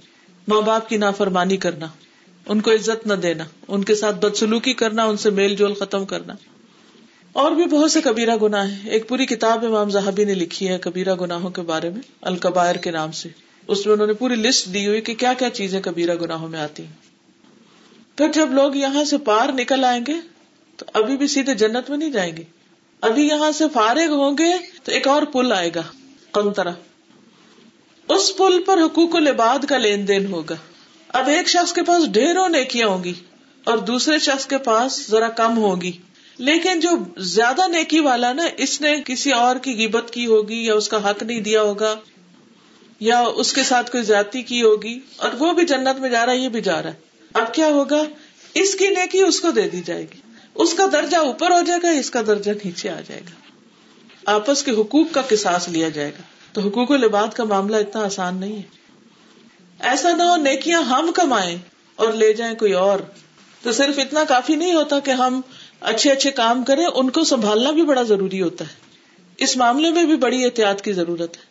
ماں 0.49 0.61
باپ 0.61 0.89
کی 0.89 0.97
نافرمانی 0.97 1.57
کرنا، 1.57 1.87
ان 2.47 2.61
کو 2.61 2.71
عزت 2.71 3.07
نہ 3.07 3.15
دینا، 3.15 3.45
ان 3.69 3.85
کے 3.85 3.95
ساتھ 3.95 4.17
بدسلوکی 4.17 4.75
کرنا، 4.75 5.05
ان 5.05 5.17
سے 5.17 5.31
میل 5.31 5.57
جول 5.57 5.75
ختم 5.75 6.05
کرنا۔ 6.05 6.35
اور 7.33 7.53
بھی 7.53 7.65
بہت 7.65 7.93
سے 7.93 8.01
کبیرہ 8.01 8.37
گنا 8.43 8.71
ہے 8.71 8.91
ایک 8.91 9.09
پوری 9.09 9.27
کتاب 9.27 9.65
امام 9.67 9.91
زہبی 9.91 10.25
نے 10.25 10.35
لکھی 10.35 10.69
ہے 10.69 10.79
کبیرہ 10.81 11.15
گناہوں 11.15 11.51
کے 11.51 11.63
بارے 11.63 11.91
میں، 11.91 12.01
القبائر 12.21 12.77
کے 12.77 12.91
نام 12.91 13.13
سے۔ 13.13 13.29
اس 13.67 13.87
میں 13.87 13.95
انہوں 13.95 14.07
نے 14.07 14.13
پوری 14.13 14.35
لسٹ 14.35 14.75
دی 14.75 14.87
ہوئی 14.87 15.01
کہ 15.01 15.15
کیا 15.15 15.33
کیا 15.33 15.51
چیزیں 15.51 15.81
کبیرہ 15.81 16.15
گناہوں 16.15 16.49
میں 16.49 16.61
آتی 16.61 16.85
ہیں۔ 16.85 16.93
پھر 18.17 18.33
جب 18.33 18.53
لوگ 18.53 18.77
یہاں 18.77 19.05
سے 19.05 19.19
پار 19.19 19.49
نکل 19.49 19.85
آئیں 19.85 20.05
گے، 20.09 20.15
تو 20.77 20.87
ابھی 20.93 21.17
بھی 21.17 21.27
سیدھے 21.27 21.55
جنت 21.55 21.91
میں 21.91 21.99
نہیں 21.99 22.11
جائیں 22.11 22.37
گے۔ 22.37 22.43
ابھی 23.01 23.29
یہاں 23.29 23.53
سے 23.53 23.65
فارغ 23.73 24.13
ہوں 24.13 24.39
گے 24.39 24.53
تو 24.85 24.93
ایک 24.93 25.09
اور 25.09 25.23
پل 25.23 25.53
آئے 25.53 25.71
گا 25.75 25.83
کنترا 26.33 26.73
اس 28.09 28.37
پل 28.37 28.63
پر 28.67 28.79
حقوق 28.79 29.17
العباد 29.17 29.65
کا 29.65 29.79
لین 29.79 30.09
دین 30.09 30.27
ہوگا۔ 30.27 30.55
اب 31.09 31.29
ایک 31.29 31.49
شخص 31.49 31.73
کے 31.73 31.83
پاس 31.83 32.13
ڈھیروں 32.13 32.49
نیکیاں 32.49 32.89
ہوں 32.89 33.05
گی 33.05 33.13
اور 33.65 33.79
دوسرے 33.79 34.19
شخص 34.19 34.47
کے 34.47 34.59
پاس 34.59 35.11
ذرا 35.11 35.29
کم 35.29 35.59
ہوگی 35.59 35.93
لیکن 36.41 36.81
جو 36.81 36.91
زیادہ 37.17 37.69
نیکی 37.69 38.01
والا 38.01 38.33
نا، 38.33 38.43
اس 38.57 38.81
نے 38.81 38.97
کسی 39.07 39.33
اور 39.33 39.57
کی 39.57 39.77
گیبت 39.77 40.11
کی 40.11 40.27
ہوگی 40.27 40.65
یا 40.67 40.75
اس 40.75 40.89
کا 40.89 41.11
حق 41.11 41.23
نہیں 41.23 41.41
دیا 41.41 41.63
ہوگا 41.63 41.97
یا 43.01 43.21
اس 43.21 43.53
کے 43.53 43.63
ساتھ 43.63 43.91
کوئی 43.91 44.03
زیادتی 44.03 44.43
کی 44.43 44.63
ہوگی 44.63 45.01
اور 45.17 45.29
وہ 45.39 45.53
بھی 45.53 45.67
جنت 45.67 46.01
میں 46.01 46.11
جا 46.11 46.27
رہا 46.27 46.33
ہے، 46.33 46.39
یہ 46.39 46.49
بھی 46.49 46.61
جا 46.61 46.83
رہا 46.83 46.91
ہے۔ 46.91 46.95
اب 47.35 47.55
کیا 47.55 47.67
ہوگا؟ 47.67 48.05
اس 48.55 48.75
کی 48.75 48.89
نیکی 48.89 49.23
اس 49.23 49.41
کو 49.41 49.51
دے 49.51 49.69
دی 49.69 49.81
جائے 49.87 50.03
گی۔ 50.03 50.21
اس 50.55 50.75
کا 50.75 50.87
درجہ 50.93 51.17
اوپر 51.17 51.51
ہو 51.51 51.61
جائے 51.67 51.81
گا، 51.83 51.91
اس 51.91 52.11
کا 52.11 52.23
درجہ 52.27 52.51
نیچے 52.65 52.91
آ 52.91 53.01
جائے 53.09 53.21
گا۔ 53.21 53.41
آپس 54.33 54.63
کے 54.63 54.71
حقوق 54.71 55.07
کا 55.13 55.21
کساس 55.21 55.69
لیا 55.69 55.89
جائے 55.89 56.11
گا۔ 56.11 56.23
تو 56.53 56.61
حقوق 56.61 56.91
العباد 56.91 57.29
کا 57.29 57.45
معاملہ 57.45 57.77
اتنا 57.77 58.05
آسان 58.05 58.37
نہیں 58.37 58.57
ہے۔ 58.57 58.63
ایسا 59.79 60.17
نہ 60.17 60.23
ہو 60.23 60.37
نیکیاں 60.37 60.83
ہم 60.83 61.11
کمائیں 61.15 61.59
اور 61.97 62.13
لے 62.13 62.33
جائیں 62.33 62.55
کوئی 62.55 62.73
اور۔ 62.73 62.99
تو 63.63 63.73
صرف 63.73 63.99
اتنا 63.99 64.25
کافی 64.25 64.55
نہیں 64.55 64.75
ہوتا 64.75 64.99
کہ 64.99 65.11
ہم 65.11 65.41
اچھے 65.81 66.11
اچھے 66.11 66.31
کام 66.31 66.65
کریں 66.65 66.85
ان 66.85 67.11
کو 67.11 67.25
سنبھالنا 67.25 67.71
بھی 67.71 67.83
بڑا 67.83 68.03
ضروری 68.03 68.43
ہوتا 68.43 68.65
ہے۔ 68.65 68.75
اس 69.37 69.57
معاملے 69.57 69.91
میں 69.91 70.05
بھی 70.05 70.17
بڑی 70.17 70.45
احتیاط 70.45 70.83
کی 70.83 70.93
ضرورت 70.93 71.37
ہے۔ 71.37 71.51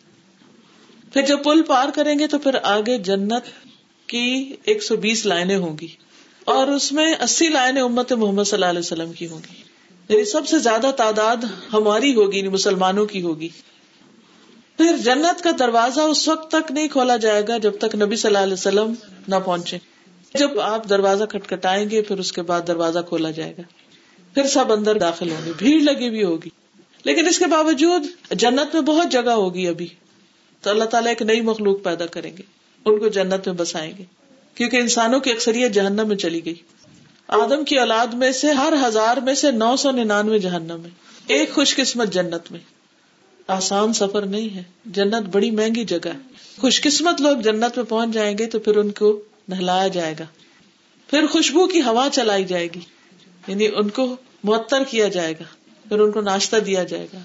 پھر 1.12 1.22
جب 1.22 1.44
پل 1.44 1.62
پار 1.62 1.88
کریں 1.94 2.18
گے 2.18 2.26
تو 2.26 2.38
پھر 2.38 2.56
آگے 2.62 2.98
جنت 2.98 3.42
کی 4.06 4.56
ایک 4.64 4.82
سو 4.82 4.96
بیس 4.96 5.26
لائنیں 5.26 5.56
ہوں 5.56 5.78
گی۔ 5.80 5.88
اور 6.44 6.68
اس 6.68 6.92
میں 6.92 7.14
اسی 7.20 7.48
لائنیں 7.48 7.82
امت 7.82 8.12
محمد 8.12 8.44
صلی 8.44 8.56
اللہ 8.56 8.66
علیہ 8.66 8.78
وسلم 8.78 9.12
کی 9.12 9.28
ہوں 9.28 9.38
گی۔ 9.38 9.62
یعنی 10.08 10.24
سب 10.24 10.46
سے 10.46 10.58
زیادہ 10.58 10.90
تعداد 10.96 11.36
ہماری 11.72 12.14
ہوگی 12.14 12.38
یعنی 12.38 12.48
مسلمانوں 12.48 13.06
کی 13.06 13.22
ہوگی۔ 13.22 13.48
پھر 14.76 14.96
جنت 14.96 15.42
کا 15.42 15.50
دروازہ 15.58 16.00
اس 16.00 16.28
وقت 16.28 16.50
تک 16.50 16.72
نہیں 16.72 16.88
کھولا 16.88 17.16
جائے 17.16 17.42
گا 17.48 17.58
جب 17.58 17.78
تک 17.78 17.94
نبی 17.94 18.16
صلی 18.16 18.28
اللہ 18.28 18.38
علیہ 18.38 18.52
وسلم 18.52 18.94
نہ 19.28 19.36
پہنچے 19.44 19.78
جب 20.34 20.60
آپ 20.60 20.88
دروازہ 20.88 21.24
کٹکھٹائیں 21.24 21.90
گے، 21.90 22.02
پھر 22.02 22.18
اس 22.18 22.32
کے 22.32 22.42
بعد 22.42 22.60
دروازہ 22.66 22.98
کھولا 23.08 23.30
جائے 23.30 23.54
گا۔ 23.58 23.62
پھر 24.34 24.46
سب 24.46 24.72
اندر 24.72 24.98
داخل 24.98 25.30
ہوں 25.30 25.46
گے، 25.46 25.52
بھیڑ 25.58 25.80
لگی 25.80 26.08
ہوئی 26.08 26.22
ہوگی۔ 26.22 26.48
لیکن 27.04 27.26
اس 27.26 27.38
کے 27.38 27.46
باوجود 27.46 28.02
جنت 28.30 28.74
میں 28.74 28.82
بہت 28.82 29.12
جگہ 29.12 29.30
ہوگی 29.30 29.66
ابھی۔ 29.66 29.86
تو 30.60 30.70
اللہ 30.70 30.84
تعالیٰ 30.84 31.08
ایک 31.10 31.22
نئی 31.22 31.40
مخلوق 31.40 31.82
پیدا 31.82 32.06
کریں 32.06 32.36
گے، 32.36 32.42
ان 32.84 32.98
کو 32.98 33.08
جنت 33.08 33.48
میں 33.48 33.56
بسائیں 33.56 33.92
گے۔ 33.98 34.04
کیونکہ 34.54 34.76
انسانوں 34.76 35.20
کی 35.20 35.30
اکثریت 35.30 35.72
جہنم 35.72 36.08
میں 36.08 36.16
چلی 36.16 36.44
گئی۔ 36.44 36.54
آدم 37.28 37.64
کی 37.64 37.78
اولاد 37.78 38.06
میں 38.06 38.32
سے 38.32 38.52
ہر 38.52 38.72
ہزار 38.86 39.16
میں 39.16 39.34
سے 39.34 39.50
نو 39.50 39.76
سو 39.76 39.90
ننانوے 39.90 40.38
جہنم 40.38 40.80
میں 40.80 40.90
ایک 41.26 41.54
خوش 41.54 41.76
قسمت 41.76 42.12
جنت 42.12 42.52
میں۔ 42.52 42.60
آسان 43.48 43.92
سفر 43.92 44.22
نہیں 44.22 44.56
ہے۔ 44.56 44.62
جنت 44.86 45.28
بڑی 45.32 45.50
مہنگی 45.50 45.84
جگہ 45.84 46.06
ہے۔ 46.06 46.18
خوش 46.60 46.82
قسمت 46.82 47.20
لوگ 47.20 47.36
جنت 47.36 47.76
میں 47.76 47.84
پہنچ 47.84 48.10
جائیں 48.14 48.38
گے 48.38 48.46
تو 48.46 48.58
پھر 48.58 48.76
ان 48.76 48.90
کو 48.90 49.22
نہلایا 49.48 49.88
جائے 49.88 50.14
گا۔ 50.18 50.24
پھر 51.06 51.26
خوشبو 51.26 51.66
کی 51.66 51.82
ہوا 51.82 52.08
چلائی 52.12 52.44
جائے 52.44 52.66
گی۔ 52.66 52.80
یعنی 53.46 53.68
ان 53.74 53.88
کو 53.88 54.16
معطر 54.44 54.82
کیا 54.84 55.08
جائے 55.08 55.32
گا، 55.32 55.44
پھر 55.88 56.00
ان 56.00 56.12
کو 56.12 56.20
ناشتہ 56.20 56.56
دیا 56.56 56.84
جائے 56.84 57.06
گا۔ 57.12 57.18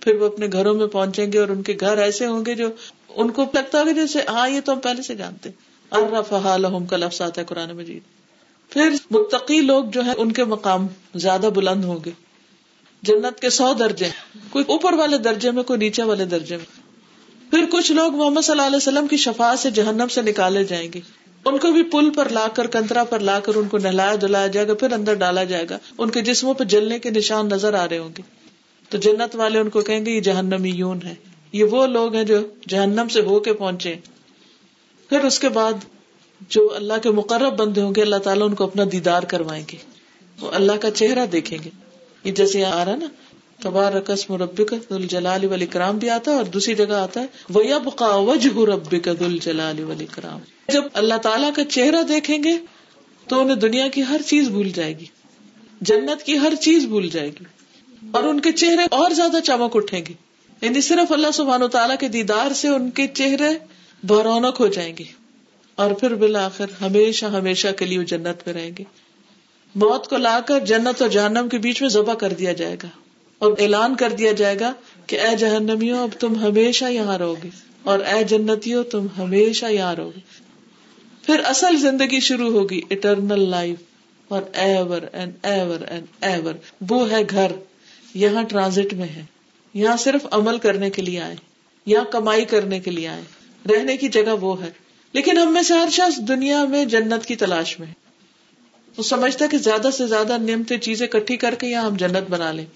پھر 0.00 0.14
وہ 0.14 0.26
اپنے 0.26 0.46
گھروں 0.52 0.74
میں 0.74 0.86
پہنچیں 0.86 1.32
گے 1.32 1.38
اور 1.38 1.48
ان 1.48 1.62
کے 1.62 1.76
گھر 1.80 1.98
ایسے 1.98 2.26
ہوں 2.26 2.44
گے 2.46 2.54
جو 2.54 2.68
ان 3.08 3.30
کو 3.30 3.44
لگتا 3.54 3.80
ہوگا 3.80 3.92
جیسے 3.92 4.18
ہاں 4.28 4.48
یہ 4.48 4.60
تو 4.64 4.72
ہم 4.72 4.80
پہلے 4.80 5.02
سے 5.02 5.14
جانتے 5.14 5.50
الرفحم 5.90 6.86
کا 6.86 6.96
لفظ 6.96 7.22
آتا 7.22 7.40
ہے 7.40 7.46
قرآن 7.46 7.76
مجید۔ 7.76 8.02
پھر 8.70 8.90
متقی 9.10 9.60
لوگ 9.60 9.84
جو 9.84 10.04
ہے 10.04 10.10
ان 10.16 10.32
کے 10.32 10.44
مقام 10.44 10.86
زیادہ 11.14 11.48
بلند 11.54 11.84
ہوں 11.84 11.98
گے۔ 12.04 12.10
جنت 13.02 13.40
کے 13.40 13.50
سو 13.50 13.74
درجے 13.74 14.08
کوئی 14.50 14.64
اوپر 14.68 14.92
والے 14.92 15.18
درجے 15.18 15.50
میں، 15.50 15.62
کوئی 15.62 15.78
نیچے 15.78 16.02
والے 16.02 16.24
درجے 16.24 16.56
میں۔ 16.56 16.82
پھر 17.50 17.64
کچھ 17.70 17.92
لوگ 17.92 18.16
محمد 18.16 18.40
صلی 18.40 18.52
اللہ 18.52 18.66
علیہ 18.66 18.76
وسلم 18.76 19.06
کی 19.06 19.16
شفا 19.16 19.56
سے 19.56 19.70
جہنم 19.70 20.08
سے 20.08 20.22
نکالے 20.22 20.64
جائیں 20.64 20.92
گے۔ 20.94 21.00
ان 21.44 21.58
کو 21.58 21.72
بھی 21.72 21.82
پل 21.82 22.10
پر 22.10 22.28
لا 22.28 22.48
کر، 22.54 22.66
کنترا 22.66 23.04
پر 23.04 23.18
لا 23.18 23.40
کر 23.40 23.54
ان 23.54 23.68
کو 23.68 23.78
نہلایا 23.78 24.14
دلایا 24.22 24.46
جائے 24.46 24.68
گا، 24.68 24.74
پھر 24.74 24.92
اندر 24.92 25.14
ڈالا 25.14 25.44
جائے 25.44 25.66
گا۔ 25.70 25.78
ان 25.98 26.10
کے 26.10 26.20
جسموں 26.20 26.54
پہ 26.54 26.64
جلنے 26.64 26.98
کے 26.98 27.10
نشان 27.10 27.48
نظر 27.48 27.74
آ 27.74 27.88
رہے 27.88 27.98
ہوں 27.98 28.08
گے۔ 28.08 28.22
تو 28.88 28.98
جنت 28.98 29.36
والے 29.36 29.58
ان 29.58 29.70
کو 29.70 29.80
کہیں 29.80 30.06
گے، 30.06 30.10
یہ 30.10 30.20
جہنمی 30.20 30.70
یون 30.70 30.98
ہے 31.04 31.14
یہ 31.52 31.64
وہ 31.64 31.86
لوگ 31.86 32.14
ہیں 32.14 32.24
جو 32.24 32.38
جہنم 32.68 33.08
سے 33.08 33.20
ہو 33.20 33.40
کے 33.40 33.52
پہنچے۔ 33.52 33.94
پھر 35.08 35.24
اس 35.24 35.38
کے 35.38 35.48
بعد 35.48 35.72
جو 36.48 36.74
اللہ 36.74 36.94
کے 37.02 37.10
مقرب 37.10 37.56
بندے 37.56 37.80
ہوں 37.80 37.94
گے، 37.94 38.02
اللہ 38.02 38.16
تعالیٰ 38.16 38.48
ان 38.48 38.54
کو 38.54 38.64
اپنا 38.64 38.82
دیدار 38.92 39.22
کروائیں 39.22 39.64
گے۔ 39.72 39.78
وہ 40.40 40.50
اللہ 40.52 40.72
کا 40.72 40.90
چہرہ 40.90 41.26
دیکھیں 41.26 41.58
گے۔ 41.64 41.70
یہ 42.24 42.32
جیسے 42.32 42.64
آ 42.64 42.84
رہا 42.84 42.96
نا 42.96 43.06
تبار 43.62 43.92
رقص 43.92 44.30
مربک 44.30 44.74
دل 44.90 45.06
جلال 45.06 45.44
ولی 45.44 45.66
کرام 45.66 45.98
بھی 45.98 46.10
آتا 46.10 46.30
ہے 46.30 46.36
اور 46.36 46.44
دوسری 46.44 46.74
جگہ 46.74 46.92
آتا 46.92 47.20
ہے 47.20 47.26
وہ 47.50 47.62
اب 47.74 47.88
کا 47.96 48.16
وجہ 48.16 48.58
رب 48.58 48.94
دل 49.20 49.38
جلال 49.38 49.84
ولی 49.84 50.06
کرام 50.10 50.38
جب 50.68 50.82
اللہ 50.92 51.14
تعالیٰ 51.14 51.50
کا 51.54 51.64
چہرہ 51.64 52.02
دیکھیں 52.02 52.44
گے 52.44 52.56
تو 53.28 53.40
انہیں 53.40 53.56
دنیا 53.56 53.88
کی 53.88 54.02
ہر 54.02 54.20
چیز 54.26 54.48
بھول 54.48 54.70
جائے 54.70 54.98
گی، 54.98 55.04
جنت 55.80 56.22
کی 56.22 56.38
ہر 56.38 56.54
چیز 56.60 56.84
بھول 56.84 57.08
جائے 57.08 57.28
گی 57.28 57.44
اور 58.10 58.22
ان 58.22 58.40
کے 58.40 58.52
چہرے 58.52 58.82
اور 58.90 59.10
زیادہ 59.10 59.40
چمک 59.44 59.76
اٹھیں 59.76 60.00
گے۔ 60.08 60.12
یعنی 60.60 60.80
صرف 60.80 61.12
اللہ 61.12 61.30
سبحان 61.34 61.62
و 61.62 61.68
تعالیٰ 61.68 61.96
کے 62.00 62.08
دیدار 62.08 62.52
سے 62.52 62.68
ان 62.68 62.90
کے 62.90 63.06
چہرے 63.06 63.48
برونق 64.06 64.60
ہو 64.60 64.66
جائیں 64.66 64.96
گے 64.98 65.04
اور 65.74 65.90
پھر 65.90 66.14
بالآخر 66.14 66.66
ہمیشہ 66.80 67.26
ہمیشہ 67.26 67.68
کے 67.78 67.84
لیے 67.84 67.98
وہ 67.98 68.04
جنت 68.04 68.46
میں 68.46 68.54
رہیں 68.54 68.70
گے۔ 68.78 68.84
موت 69.74 70.08
کو 70.08 70.16
لا 70.16 70.40
کر 70.46 70.60
جنت 70.60 71.02
اور 71.02 71.10
جہنم 71.10 71.48
کے 71.48 71.58
بیچ 71.58 71.82
میں 71.82 71.88
ذبح 71.88 72.14
کر 72.14 72.32
دیا 72.32 72.52
جائے 72.52 72.76
گا۔ 72.82 72.88
اور 73.42 73.52
اعلان 73.58 73.96
کر 73.96 74.12
دیا 74.12 74.32
جائے 74.32 74.60
گا 74.60 74.72
کہ 75.06 75.20
اے 75.20 75.36
جہنمیوں، 75.36 75.98
اب 75.98 76.08
تم 76.20 76.36
ہمیشہ 76.36 76.84
یہاں 76.84 77.18
رہو 77.18 77.34
گے 77.42 77.48
اور 77.82 77.98
اے 77.98 78.24
جنتیوں، 78.24 78.84
تم 78.84 79.06
ہمیشہ 79.18 79.66
یہاں 79.66 79.94
رہو 79.94 80.10
گے۔ 80.16 80.20
پھر 81.26 81.40
اصل 81.44 81.76
زندگی 81.76 82.20
شروع 82.20 82.52
ہوگی 82.52 82.80
اٹرنل 82.90 83.48
لائف 83.48 83.78
اور 84.28 84.42
ever 84.52 85.02
and 85.12 85.32
ever 85.42 85.80
and 85.88 86.06
ever 86.20 86.54
وہ 86.90 87.10
ہے 87.10 87.22
گھر، 87.30 87.52
یہاں 88.14 88.42
ٹرانزٹ 88.42 88.94
میں 88.94 89.08
ہے۔ 89.08 89.24
یہاں 89.74 89.96
صرف 89.96 90.26
عمل 90.30 90.58
کرنے 90.58 90.90
کے 90.90 91.02
لیے 91.02 91.20
آئے، 91.20 91.34
یہاں 91.86 92.04
کمائی 92.04 92.44
کرنے 92.44 92.80
کے 92.80 92.90
لیے 92.90 93.08
آئے۔ 93.08 93.22
رہنے 93.72 93.96
کی 93.96 94.08
جگہ 94.08 94.34
وہ 94.40 94.62
ہے۔ 94.62 94.70
لیکن 95.12 95.38
ہم 95.38 95.52
میں 95.52 95.62
سے 95.62 95.74
ہر 95.74 95.88
شخص 95.90 96.18
دنیا 96.28 96.64
میں 96.64 96.84
جنت 96.84 97.26
کی 97.26 97.36
تلاش 97.36 97.80
میں 97.80 97.86
وہ 98.96 99.02
سمجھتا 99.02 99.46
کہ 99.50 99.58
زیادہ 99.58 99.88
سے 99.92 100.06
زیادہ 100.06 100.36
نعمتیں 100.38 100.78
چیزیں 100.78 101.06
کٹھی 101.06 101.36
کر 101.36 101.54
کے 101.54 101.66
یہاں 101.66 101.82
ہم 101.82 101.96
جنت 101.96 102.30
بنا 102.30 102.52
لیں۔ 102.52 102.66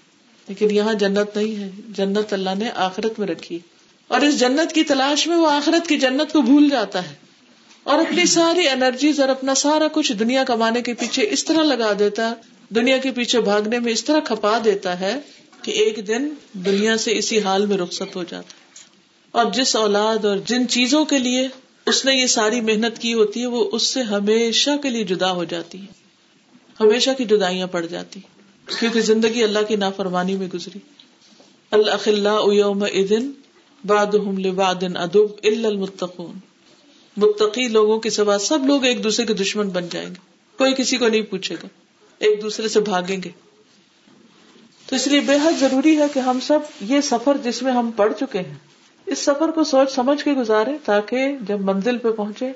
لیکن 0.47 0.71
یہاں 0.71 0.93
جنت 0.93 1.37
نہیں 1.37 1.55
ہے۔ 1.55 1.69
جنت 1.89 2.33
اللہ 2.33 2.49
نے 2.57 2.69
آخرت 2.69 3.19
میں 3.19 3.27
رکھی۔ 3.27 3.59
اور 4.07 4.21
اس 4.21 4.39
جنت 4.39 4.73
کی 4.73 4.83
تلاش 4.83 5.27
میں 5.27 5.37
وہ 5.37 5.49
آخرت 5.49 5.89
کی 5.89 5.97
جنت 5.97 6.33
کو 6.33 6.41
بھول 6.41 6.69
جاتا 6.69 7.09
ہے۔ 7.09 7.15
اور 7.83 7.99
اپنی 7.99 8.25
ساری 8.25 8.69
انرجیز 8.69 9.19
اور 9.19 9.29
اپنا 9.29 9.55
سارا 9.55 9.87
کچھ 9.91 10.13
دنیا 10.13 10.43
کمانے 10.43 10.81
کے 10.81 10.93
پیچھے 10.93 11.27
اس 11.29 11.45
طرح 11.45 11.63
لگا 11.63 11.93
دیتا، 11.99 12.33
دنیا 12.69 12.97
کے 12.97 13.11
پیچھے 13.11 13.41
بھاگنے 13.41 13.79
میں 13.79 13.91
اس 13.91 14.03
طرح 14.03 14.19
کھپا 14.19 14.57
دیتا 14.65 14.99
ہے 14.99 15.19
کہ 15.61 15.71
ایک 15.71 16.07
دن 16.07 16.29
دنیا 16.53 16.97
سے 16.97 17.17
اسی 17.17 17.39
حال 17.39 17.65
میں 17.65 17.77
رخصت 17.77 18.15
ہو 18.15 18.23
جاتا۔ 18.23 18.53
اور 19.31 19.51
جس 19.51 19.75
اولاد 19.75 20.25
اور 20.25 20.37
جن 20.37 20.67
چیزوں 20.67 21.05
کے 21.05 21.17
لیے 21.17 21.47
اس 21.85 22.05
نے 22.05 22.15
یہ 22.15 22.27
ساری 22.27 22.61
محنت 22.61 22.99
کی 22.99 23.13
ہوتی 23.13 23.41
ہے، 23.41 23.45
وہ 23.45 23.69
اس 23.73 23.83
سے 23.83 24.01
ہمیشہ 24.01 24.69
کے 24.83 24.89
لیے 24.89 25.03
جدا 25.03 25.31
ہو 25.31 25.43
جاتی 25.43 25.81
ہے۔ 25.81 26.07
ہمیشہ 26.79 27.09
کی 27.17 27.25
جدائیاں 27.25 27.67
پڑ 27.67 27.85
جاتی۔ 27.85 28.19
کیونکہ 28.79 29.01
زندگی 29.01 29.43
اللہ 29.43 29.59
کی 29.67 29.75
نافرمانی 29.75 30.35
میں 30.35 30.47
گزری۔ 30.47 30.79
اللہ 31.71 31.91
ادب 33.91 35.21
المتقون۔ 35.43 36.39
متقی 37.17 37.67
لوگوں 37.67 37.99
کے 37.99 38.09
سوا 38.09 38.37
سب 38.37 38.65
لوگ 38.65 38.85
ایک 38.85 39.03
دوسرے 39.03 39.25
کے 39.25 39.33
دشمن 39.33 39.69
بن 39.69 39.87
جائیں 39.89 40.09
گے۔ 40.09 40.19
کوئی 40.57 40.73
کسی 40.77 40.97
کو 40.97 41.07
نہیں 41.07 41.21
پوچھے 41.21 41.55
گا۔ 41.55 41.67
ایک 42.19 42.41
دوسرے 42.41 42.67
سے 42.67 42.79
بھاگیں 42.79 43.17
گے۔ 43.23 43.29
تو 44.85 44.95
اس 44.95 45.07
لیے 45.07 45.19
بے 45.19 45.35
حد 45.35 45.59
ضروری 45.59 45.97
ہے 45.97 46.05
کہ 46.13 46.19
ہم 46.19 46.39
سب 46.39 46.59
یہ 46.81 47.01
سفر 47.01 47.37
جس 47.43 47.63
میں 47.63 47.71
ہم 47.71 47.91
پڑھ 47.95 48.13
چکے 48.19 48.39
ہیں، 48.39 48.55
اس 49.05 49.19
سفر 49.19 49.49
کو 49.49 49.63
سوچ 49.63 49.91
سمجھ 49.91 50.23
کے 50.23 50.33
گزارے 50.33 50.71
تاکہ 50.85 51.35
جب 51.47 51.61
منزل 51.61 51.97
پہ 51.97 52.11
پہنچے 52.11 52.51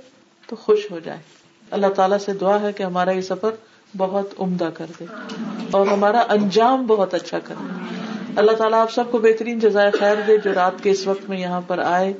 تو 0.47 0.55
خوش 0.55 0.79
ہو 0.91 0.99
جائے۔ 0.99 1.19
اللہ 1.71 1.87
تعالیٰ 1.87 2.17
سے 2.17 2.33
دعا 2.33 2.61
ہے 2.61 2.73
کہ 2.73 2.83
ہمارا 2.83 3.11
یہ 3.11 3.21
سفر 3.21 3.49
بہت 3.97 4.27
عمدہ 4.39 4.69
کر 4.73 4.85
دے 4.99 5.05
اور 5.71 5.87
ہمارا 5.87 6.23
انجام 6.29 6.85
بہت 6.85 7.13
اچھا 7.13 7.39
کر 7.39 7.55
دے۔ 7.59 8.01
اللہ 8.35 8.51
تعالیٰ 8.51 8.81
آپ 8.81 8.91
سب 8.91 9.11
کو 9.11 9.17
بہترین 9.17 9.59
جزائے 9.59 9.91
خیر 9.91 10.15
دے 10.27 10.37
جو 10.37 10.53
رات 10.53 10.83
کے 10.83 10.91
اس 10.91 11.07
وقت 11.07 11.29
میں 11.29 11.39
یہاں 11.39 11.61
پر 11.67 11.79
آئے، 11.79 12.13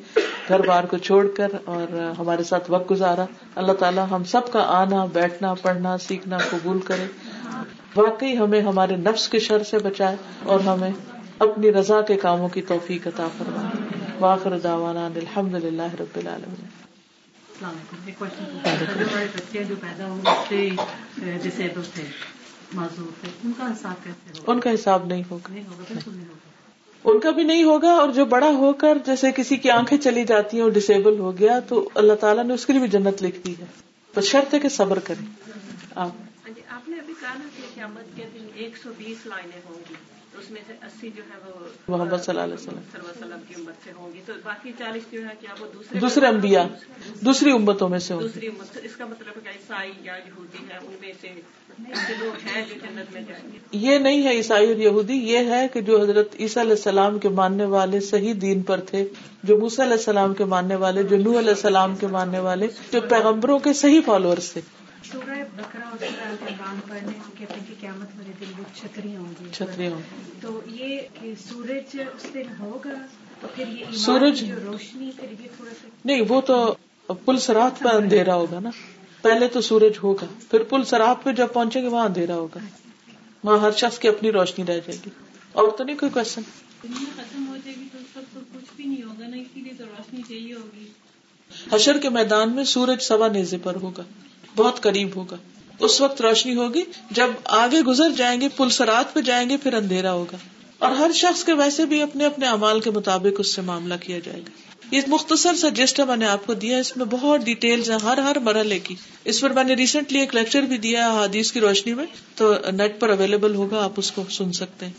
گھر 0.47 0.61
بار 0.61 0.83
کو 0.83 0.97
چھوڑ 0.97 1.27
کر 1.37 1.47
اور 1.65 2.13
ہمارے 2.19 2.43
ساتھ 2.43 2.71
وقت 2.71 2.91
گزارا۔ 2.91 3.25
اللہ 3.55 3.71
تعالیٰ 3.71 4.05
ہم 4.11 4.23
سب 4.23 4.51
کا 4.51 4.59
آنا، 4.59 5.05
بیٹھنا، 5.05 5.53
پڑھنا، 5.53 5.97
سیکھنا 5.97 6.37
قبول 6.37 6.79
کرے۔ 6.79 7.05
واقعی 7.95 8.37
ہمیں 8.37 8.61
ہمارے 8.61 8.95
نفس 8.95 9.29
کے 9.29 9.39
شر 9.39 9.63
سے 9.63 9.77
بچائے 9.79 10.15
اور 10.43 10.59
ہمیں 10.59 10.91
اپنی 11.39 11.71
رضا 11.71 12.01
کے 12.01 12.15
کاموں 12.15 12.49
کی 12.49 12.61
توفیق 12.61 13.07
عطا 13.07 13.27
فرمائے۔ 13.37 13.99
واخر 14.19 14.59
دعوانا 14.59 15.05
الحمد 15.05 15.55
للہ 15.55 15.93
رب 15.99 16.17
العالمین۔ 16.17 16.80
ان 24.47 24.59
کا 24.59 24.73
حساب 24.73 25.05
نہیں 25.05 25.23
ہوگا 25.31 25.53
ان 27.05 27.19
کا 27.19 27.31
بھی 27.31 27.43
نہیں 27.43 27.63
ہوگا 27.63 27.91
اور 27.91 28.09
جو 28.09 28.25
بڑا 28.25 28.49
ہو 28.55 28.71
کر 28.73 28.97
جیسے 29.05 29.31
کسی 29.31 29.55
کی 29.57 29.69
آنکھیں 29.69 29.97
چلی 29.97 30.23
جاتی 30.25 30.57
ہیں 30.57 30.63
اور 30.63 30.71
ڈسیبل 30.71 31.19
ہو 31.19 31.37
گیا 31.39 31.59
تو 31.59 31.87
اللہ 31.95 32.13
تعالیٰ 32.13 32.43
نے 32.43 32.53
اس 32.53 32.65
کے 32.65 32.73
لیے 32.73 32.81
بھی 32.81 32.89
جنت 32.89 33.23
لکھ 33.23 33.39
دی 33.45 33.53
ہے 33.59 33.65
بس 34.13 34.25
شرط 34.25 34.53
ہے 34.53 34.59
کہ 34.59 34.69
صبر 34.69 34.99
کریں 34.99 35.25
آپ 35.95 36.87
نے 36.89 36.99
ابھی 36.99 37.13
کہا 37.19 37.33
نا 37.33 37.47
کہ 37.57 37.63
قیامت 37.75 38.15
کے 38.15 38.25
دن 38.33 38.47
ایک 38.55 38.77
سو 38.77 38.89
بیس 38.97 39.25
لائنیں 39.25 39.59
ہوں 39.65 39.79
گی 39.89 39.95
اس 40.37 40.51
میں 40.51 40.61
سے 40.67 40.73
اسی 40.73 41.09
جو 41.15 41.23
ہے 41.23 41.37
وہ 41.45 41.65
محمد 41.87 42.17
صلی 42.17 42.29
اللہ 42.29 42.41
علیہ 42.41 42.53
وسلم. 42.53 42.79
صلی 42.91 42.99
اللہ 42.99 43.11
علیہ 43.11 43.25
وسلم 43.25 43.43
کی 43.47 43.53
امت 43.57 43.73
سے 43.83 43.91
ہوں 43.97 44.13
گی۔ 44.13 44.21
تو 44.25 44.33
باقی 44.43 44.71
چالیس 44.79 45.03
جو 45.11 45.19
ہے 45.19 45.33
کیا 45.39 45.53
وہ 45.59 45.67
دوسرے 45.73 45.99
دوسرے 45.99 46.27
انبیاء 46.27 46.63
دوسری 47.21 47.51
امتوں 47.51 47.89
میں 47.89 47.99
سے 47.99 48.13
دوسری 48.13 48.47
امت 48.47 48.77
اس 48.83 48.95
کا 48.95 49.05
مطلب 49.05 49.27
ہے 49.27 49.41
کہ 49.43 49.49
عیسائی 49.49 49.91
یا 50.03 50.13
یہودی 50.15 50.65
ہے 50.69 50.77
ان 50.77 50.95
میں 51.01 51.13
سے 51.21 51.27
ایسے 51.27 52.13
لوگ 52.19 52.47
ہیں 52.47 52.65
جو 52.69 52.75
جنت 52.75 53.13
میں 53.13 53.21
جائیں 53.21 53.43
گے۔ 53.53 53.57
یہ 53.71 53.97
نہیں 53.97 54.23
ہے 54.23 54.31
عیسائی 54.31 54.67
اور 54.67 54.75
یہودی 54.75 55.13
یہ 55.13 55.37
ہے 55.37 55.67
کہ 55.73 55.81
جو 55.81 56.01
حضرت 56.01 56.35
عیسیٰ 56.39 56.63
علیہ 56.63 56.75
السلام 56.75 57.19
کے 57.19 57.29
ماننے 57.29 57.65
والے 57.65 57.99
صحیح 57.99 58.33
دین 58.41 58.61
پر 58.61 58.79
تھے 58.79 59.07
جو 59.43 59.57
موسیٰ 59.57 59.85
علیہ 59.85 59.97
السلام 59.97 60.33
کے 60.33 60.45
ماننے 60.45 60.75
والے 60.75 61.03
جو 61.03 61.17
نوح 61.17 61.39
علیہ 61.39 61.49
السلام 61.49 61.95
کے 61.95 62.07
ماننے 62.07 62.39
والے 62.39 62.67
جو 62.91 63.01
پیغمبروں 63.01 63.59
کے 63.59 63.73
صحیح 63.73 64.01
فالوورس 64.05 64.51
تھے۔ 64.51 64.61
سورہ 65.03 65.43
بکرا 65.55 65.85
اور 65.85 65.97
سورہ 65.99 66.49
عمران 66.49 66.79
پڑھنے 66.89 67.11
سے 67.11 67.31
کہتے 67.37 67.53
ہیں 67.53 67.67
کہ 67.67 67.73
قیامت 67.79 68.07
والے 68.17 68.31
دن 68.39 68.45
وہ 68.57 68.63
چھتری 68.75 69.15
ہوں 69.15 69.33
گی۔ 69.39 69.45
چھتری 69.51 69.87
ہوں 69.87 70.01
تو 70.41 70.61
یہ 70.67 70.99
کہ 71.21 71.33
سورج 71.49 71.97
اس 72.15 72.33
دن 72.33 72.43
ہوگا 72.59 72.89
تو 73.41 73.47
پھر 73.55 73.67
یہ 73.67 73.77
ایمان 73.77 73.95
سورج- 73.95 74.47
جو 74.47 74.55
روشنی 74.65 75.11
پھر 75.15 75.31
یہ 75.31 75.47
تھوڑا 75.55 75.71
سا 75.81 75.87
نہیں 76.05 76.21
وہ 76.29 76.41
تو 76.41 76.75
پل 77.25 77.37
سرات 77.37 77.79
پہ 77.79 77.89
اندھیرا 77.89 78.35
ہوگا 78.35 78.59
نا۔ 78.59 78.69
پہلے 79.21 79.47
تو 79.47 79.61
سورج 79.61 79.93
ہوگا 80.03 80.25
پھر 80.51 80.63
پل 80.63 80.83
سرات 80.83 81.23
پہ 81.23 81.31
جب 81.31 81.47
پہنچے 81.53 81.81
گے 81.81 81.87
وہاں 81.87 82.05
اندھیرا 82.05 82.35
ہوگا۔ 82.35 82.59
وہاں 83.43 83.57
ہر 83.57 83.71
شخص 83.71 83.99
کی 83.99 84.07
اپنی 84.07 84.31
روشنی 84.31 84.65
رہ 84.65 84.79
جائے 84.85 84.97
گی۔ 85.05 85.09
اور 85.51 85.71
تو 85.77 85.83
نہیں 85.83 85.97
کوئی 85.97 86.11
کوشچن 86.11 86.41
ختم 87.17 87.47
ہو 87.47 87.57
جائے 87.65 87.75
گی 87.79 87.87
تو 87.91 87.97
وقت 88.15 88.33
تو 88.33 88.39
کچھ 88.53 88.65
بھی 88.75 88.85
نہیں 88.85 89.03
ہوگا 89.03 89.27
نا 89.27 89.37
اسی 89.37 89.61
لیے 89.61 89.73
تو 89.77 89.83
روشنی 89.85 90.21
چاہیے 90.21 90.53
ہوگی۔ 90.53 90.87
حشر 91.73 91.97
کے 91.97 92.09
میدان 92.09 92.55
میں 92.55 92.63
سورج 92.63 93.01
سوا 93.01 93.27
نیزے 93.27 93.57
پر 93.57 93.75
ہوگا۔ 93.75 94.03
بہت 94.55 94.81
قریب 94.81 95.09
ہوگا۔ 95.15 95.37
اس 95.79 96.01
وقت 96.01 96.21
روشنی 96.21 96.55
ہوگی۔ 96.55 96.81
جب 97.11 97.27
آگے 97.45 97.79
گزر 97.79 98.09
جائیں 98.11 98.41
گے 98.41 98.47
پل 98.49 98.69
سرات 98.69 99.13
پہ 99.13 99.21
جائیں 99.21 99.49
گے، 99.49 99.57
پھر 99.57 99.73
اندھیرا 99.73 100.11
ہوگا۔ 100.13 100.37
اور 100.79 100.91
ہر 100.91 101.11
شخص 101.11 101.43
کے 101.43 101.53
ویسے 101.53 101.85
بھی 101.85 102.01
اپنے 102.01 102.25
اپنے 102.25 102.47
امال 102.47 102.79
کے 102.79 102.91
مطابق 102.91 103.39
اس 103.39 103.55
سے 103.55 103.61
معاملہ 103.61 103.93
کیا 104.01 104.19
جائے 104.19 104.39
گا۔ 104.39 104.71
یہ 104.95 105.01
مختصر 105.07 105.55
سا 105.55 105.69
جسٹ 105.69 105.99
میں 105.99 106.17
نے 106.17 106.25
آپ 106.25 106.45
کو 106.45 106.53
دیا 106.53 106.77
اس 106.77 106.97
میں 106.97 107.05
بہت 107.05 107.41
ڈیٹیلز 107.41 107.91
ہیں، 107.91 107.97
ہر 108.03 108.17
ہر 108.17 108.39
مرحلے 108.39 108.79
کی۔ 108.79 108.95
اس 109.25 109.41
پر 109.41 109.49
میں 109.49 109.63
نے 109.63 109.73
ریسنٹلی 109.73 110.19
ایک 110.19 110.35
لیکچر 110.35 110.61
بھی 110.61 110.77
دیا 110.77 111.13
ہے 111.13 111.41
کی 111.53 111.59
روشنی 111.59 111.93
میں۔ 111.93 112.05
تو 112.35 112.53
نیٹ 112.71 112.99
پر 112.99 113.09
اویلیبل 113.09 113.55
ہوگا، 113.55 113.83
آپ 113.83 113.91
اس 113.97 114.11
کو 114.11 114.23
سن 114.29 114.51
سکتے 114.51 114.85
ہیں۔ 114.85 114.93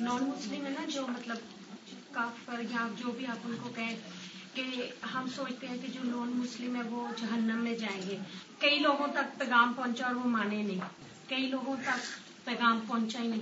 نان 0.00 0.24
مسلم 0.24 0.64
ہے 0.64 0.70
نا، 0.70 0.84
جو 0.94 1.02
مطلب 1.08 1.36
کافر 2.12 2.60
یا 2.60 2.88
جو 2.98 3.10
بھی 3.10 3.26
آپ 3.26 3.36
ان 3.44 3.56
کو 3.62 3.68
کہیں 3.76 3.96
کہ 4.56 4.62
ہم 5.14 5.26
سوچتے 5.36 5.66
ہیں 5.66 5.76
کہ 5.82 5.88
جو 5.92 6.00
نان 6.04 6.30
مسلم 6.34 6.76
ہے 6.76 6.82
وہ 6.82 7.06
جہنم 7.16 7.64
میں 7.64 7.76
جائیں 7.76 8.02
گے۔ 8.10 8.16
کئی 8.58 8.78
لوگوں 8.78 9.06
تک 9.06 9.38
پیغام 9.38 9.72
پہنچا 9.72 10.06
اور 10.06 10.14
وہ 10.14 10.28
مانے 10.28 10.62
نہیں۔ 10.62 10.80
کئی 11.28 11.46
لوگوں 11.46 11.76
تک 11.84 11.98
پیغام 12.44 12.80
پہنچا 12.88 13.22
ہی 13.22 13.28
نہیں۔ 13.28 13.40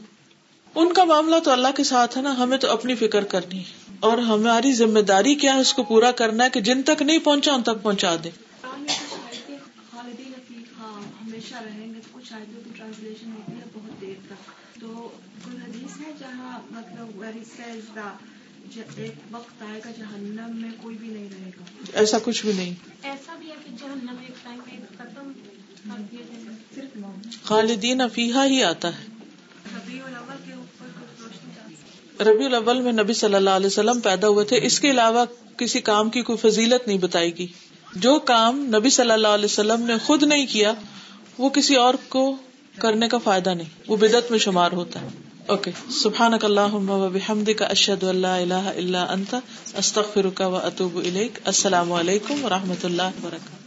ان 0.74 0.92
کا 0.92 1.04
معاملہ 1.04 1.38
تو 1.38 1.50
اللہ 1.50 1.68
کے 1.76 1.84
ساتھ 1.84 2.16
ہے 2.16 2.22
نا 2.22 2.38
ہمیں 2.38 2.58
تو 2.58 2.70
اپنی 2.70 2.94
فکر 2.94 3.24
کرنی 3.24 3.58
ہے۔ 3.58 3.96
اور 4.00 4.18
ہماری 4.18 4.72
ذمہ 4.72 5.00
داری 5.00 5.34
کیا 5.34 5.54
ہے 5.54 5.60
اس 5.60 5.74
کو 5.74 5.82
پورا 5.82 6.10
کرنا 6.10 6.44
ہے 6.44 6.50
کہ 6.50 6.60
جن 6.60 6.82
تک 6.82 7.02
نہیں 7.02 7.18
پہنچا 7.18 7.52
ان 7.52 7.62
تک 7.62 7.82
پہنچا 7.82 8.16
دے 8.24 8.30
خالدین 9.90 10.32
فیہا 10.48 11.00
ہمیشہ 11.22 11.54
رہیں 11.54 11.94
گے۔ 11.94 12.00
تو 12.00 12.08
کچھ 12.12 12.32
آیتوں 12.32 12.60
کی 12.64 12.70
ٹرانسلیشن 12.76 13.32
ہوتی 13.32 13.52
ہے 13.52 13.64
بہت 13.72 14.00
دیر 14.00 14.14
تک۔ 14.26 14.50
تو 14.80 14.88
کوئی 15.44 15.56
حدیث 15.56 16.00
ہے 16.00 16.12
جہاں 16.18 16.58
مطلب 16.70 17.18
ویری 17.18 17.44
سیز 17.44 17.94
دا 17.94 18.16
ایک 18.96 19.14
وقت 19.30 19.62
آئے 19.62 19.80
گا 19.84 19.90
جہنم 19.98 20.50
میں 20.52 20.70
کوئی 20.82 20.96
بھی 20.96 21.08
نہیں 21.08 21.28
رہے 21.30 21.50
گا۔ 21.60 21.64
ایسا 21.92 22.18
کچھ 22.24 22.46
بھی 22.46 22.52
نہیں۔ 22.52 22.74
ایسا 23.02 23.34
بھی 23.34 23.50
ہے 23.50 23.54
کہ 23.64 23.76
جہنم 23.80 24.16
ایک 24.20 24.44
ٹائم 24.44 24.60
ختم 24.98 25.32
صرف 26.74 26.96
خالدین 27.42 28.00
افیحا 28.00 28.46
ہی 28.46 28.62
آتا 28.64 28.88
ہے۔ 28.88 29.04
ربیع 32.20 32.46
الاول 32.46 32.80
میں 32.80 32.92
نبی 32.92 33.12
صلی 33.12 33.34
اللہ 33.34 33.50
علیہ 33.50 33.66
وسلم 33.66 34.00
پیدا 34.00 34.28
ہوئے 34.28 34.44
تھے۔ 34.44 34.60
اس 34.62 34.80
کے 34.80 34.90
علاوہ 34.90 35.24
کسی 35.56 35.80
کام 35.80 36.10
کی 36.10 36.22
کوئی 36.22 36.38
فضیلت 36.38 36.86
نہیں 36.86 36.98
بتائی 36.98 37.38
گی 37.38 37.46
جو 37.96 38.18
کام 38.18 38.60
نبی 38.76 38.90
صلی 38.90 39.10
اللہ 39.10 39.28
علیہ 39.28 39.44
وسلم 39.44 39.82
نے 39.82 39.98
خود 39.98 40.22
نہیں 40.22 40.46
کیا 40.46 40.72
وہ 41.38 41.48
کسی 41.48 41.74
اور 41.74 41.94
کو 42.08 42.36
کرنے 42.78 43.08
کا 43.08 43.18
فائدہ 43.18 43.50
نہیں۔ 43.50 43.68
وہ 43.88 43.96
بدت 43.96 44.30
میں 44.30 44.38
شمار 44.38 44.72
ہوتا 44.72 45.00
ہے۔ 45.00 45.08
اوکے 45.46 45.70
سبحان 45.90 46.34
اللہ 46.42 46.76
بحمد 47.12 47.48
کا 47.58 47.64
اشد 47.66 48.04
اللہ 48.04 48.36
اللہ 48.36 48.68
اللہ 48.76 49.10
انت 49.10 49.34
استخر 49.74 50.28
کا 50.34 50.46
و 50.46 50.56
اطوب 50.56 50.98
السلام 51.44 51.92
علیکم 51.92 52.44
و 52.44 52.48
رحمۃ 52.48 52.84
اللہ 52.84 53.18
وبرکاتہ 53.18 53.63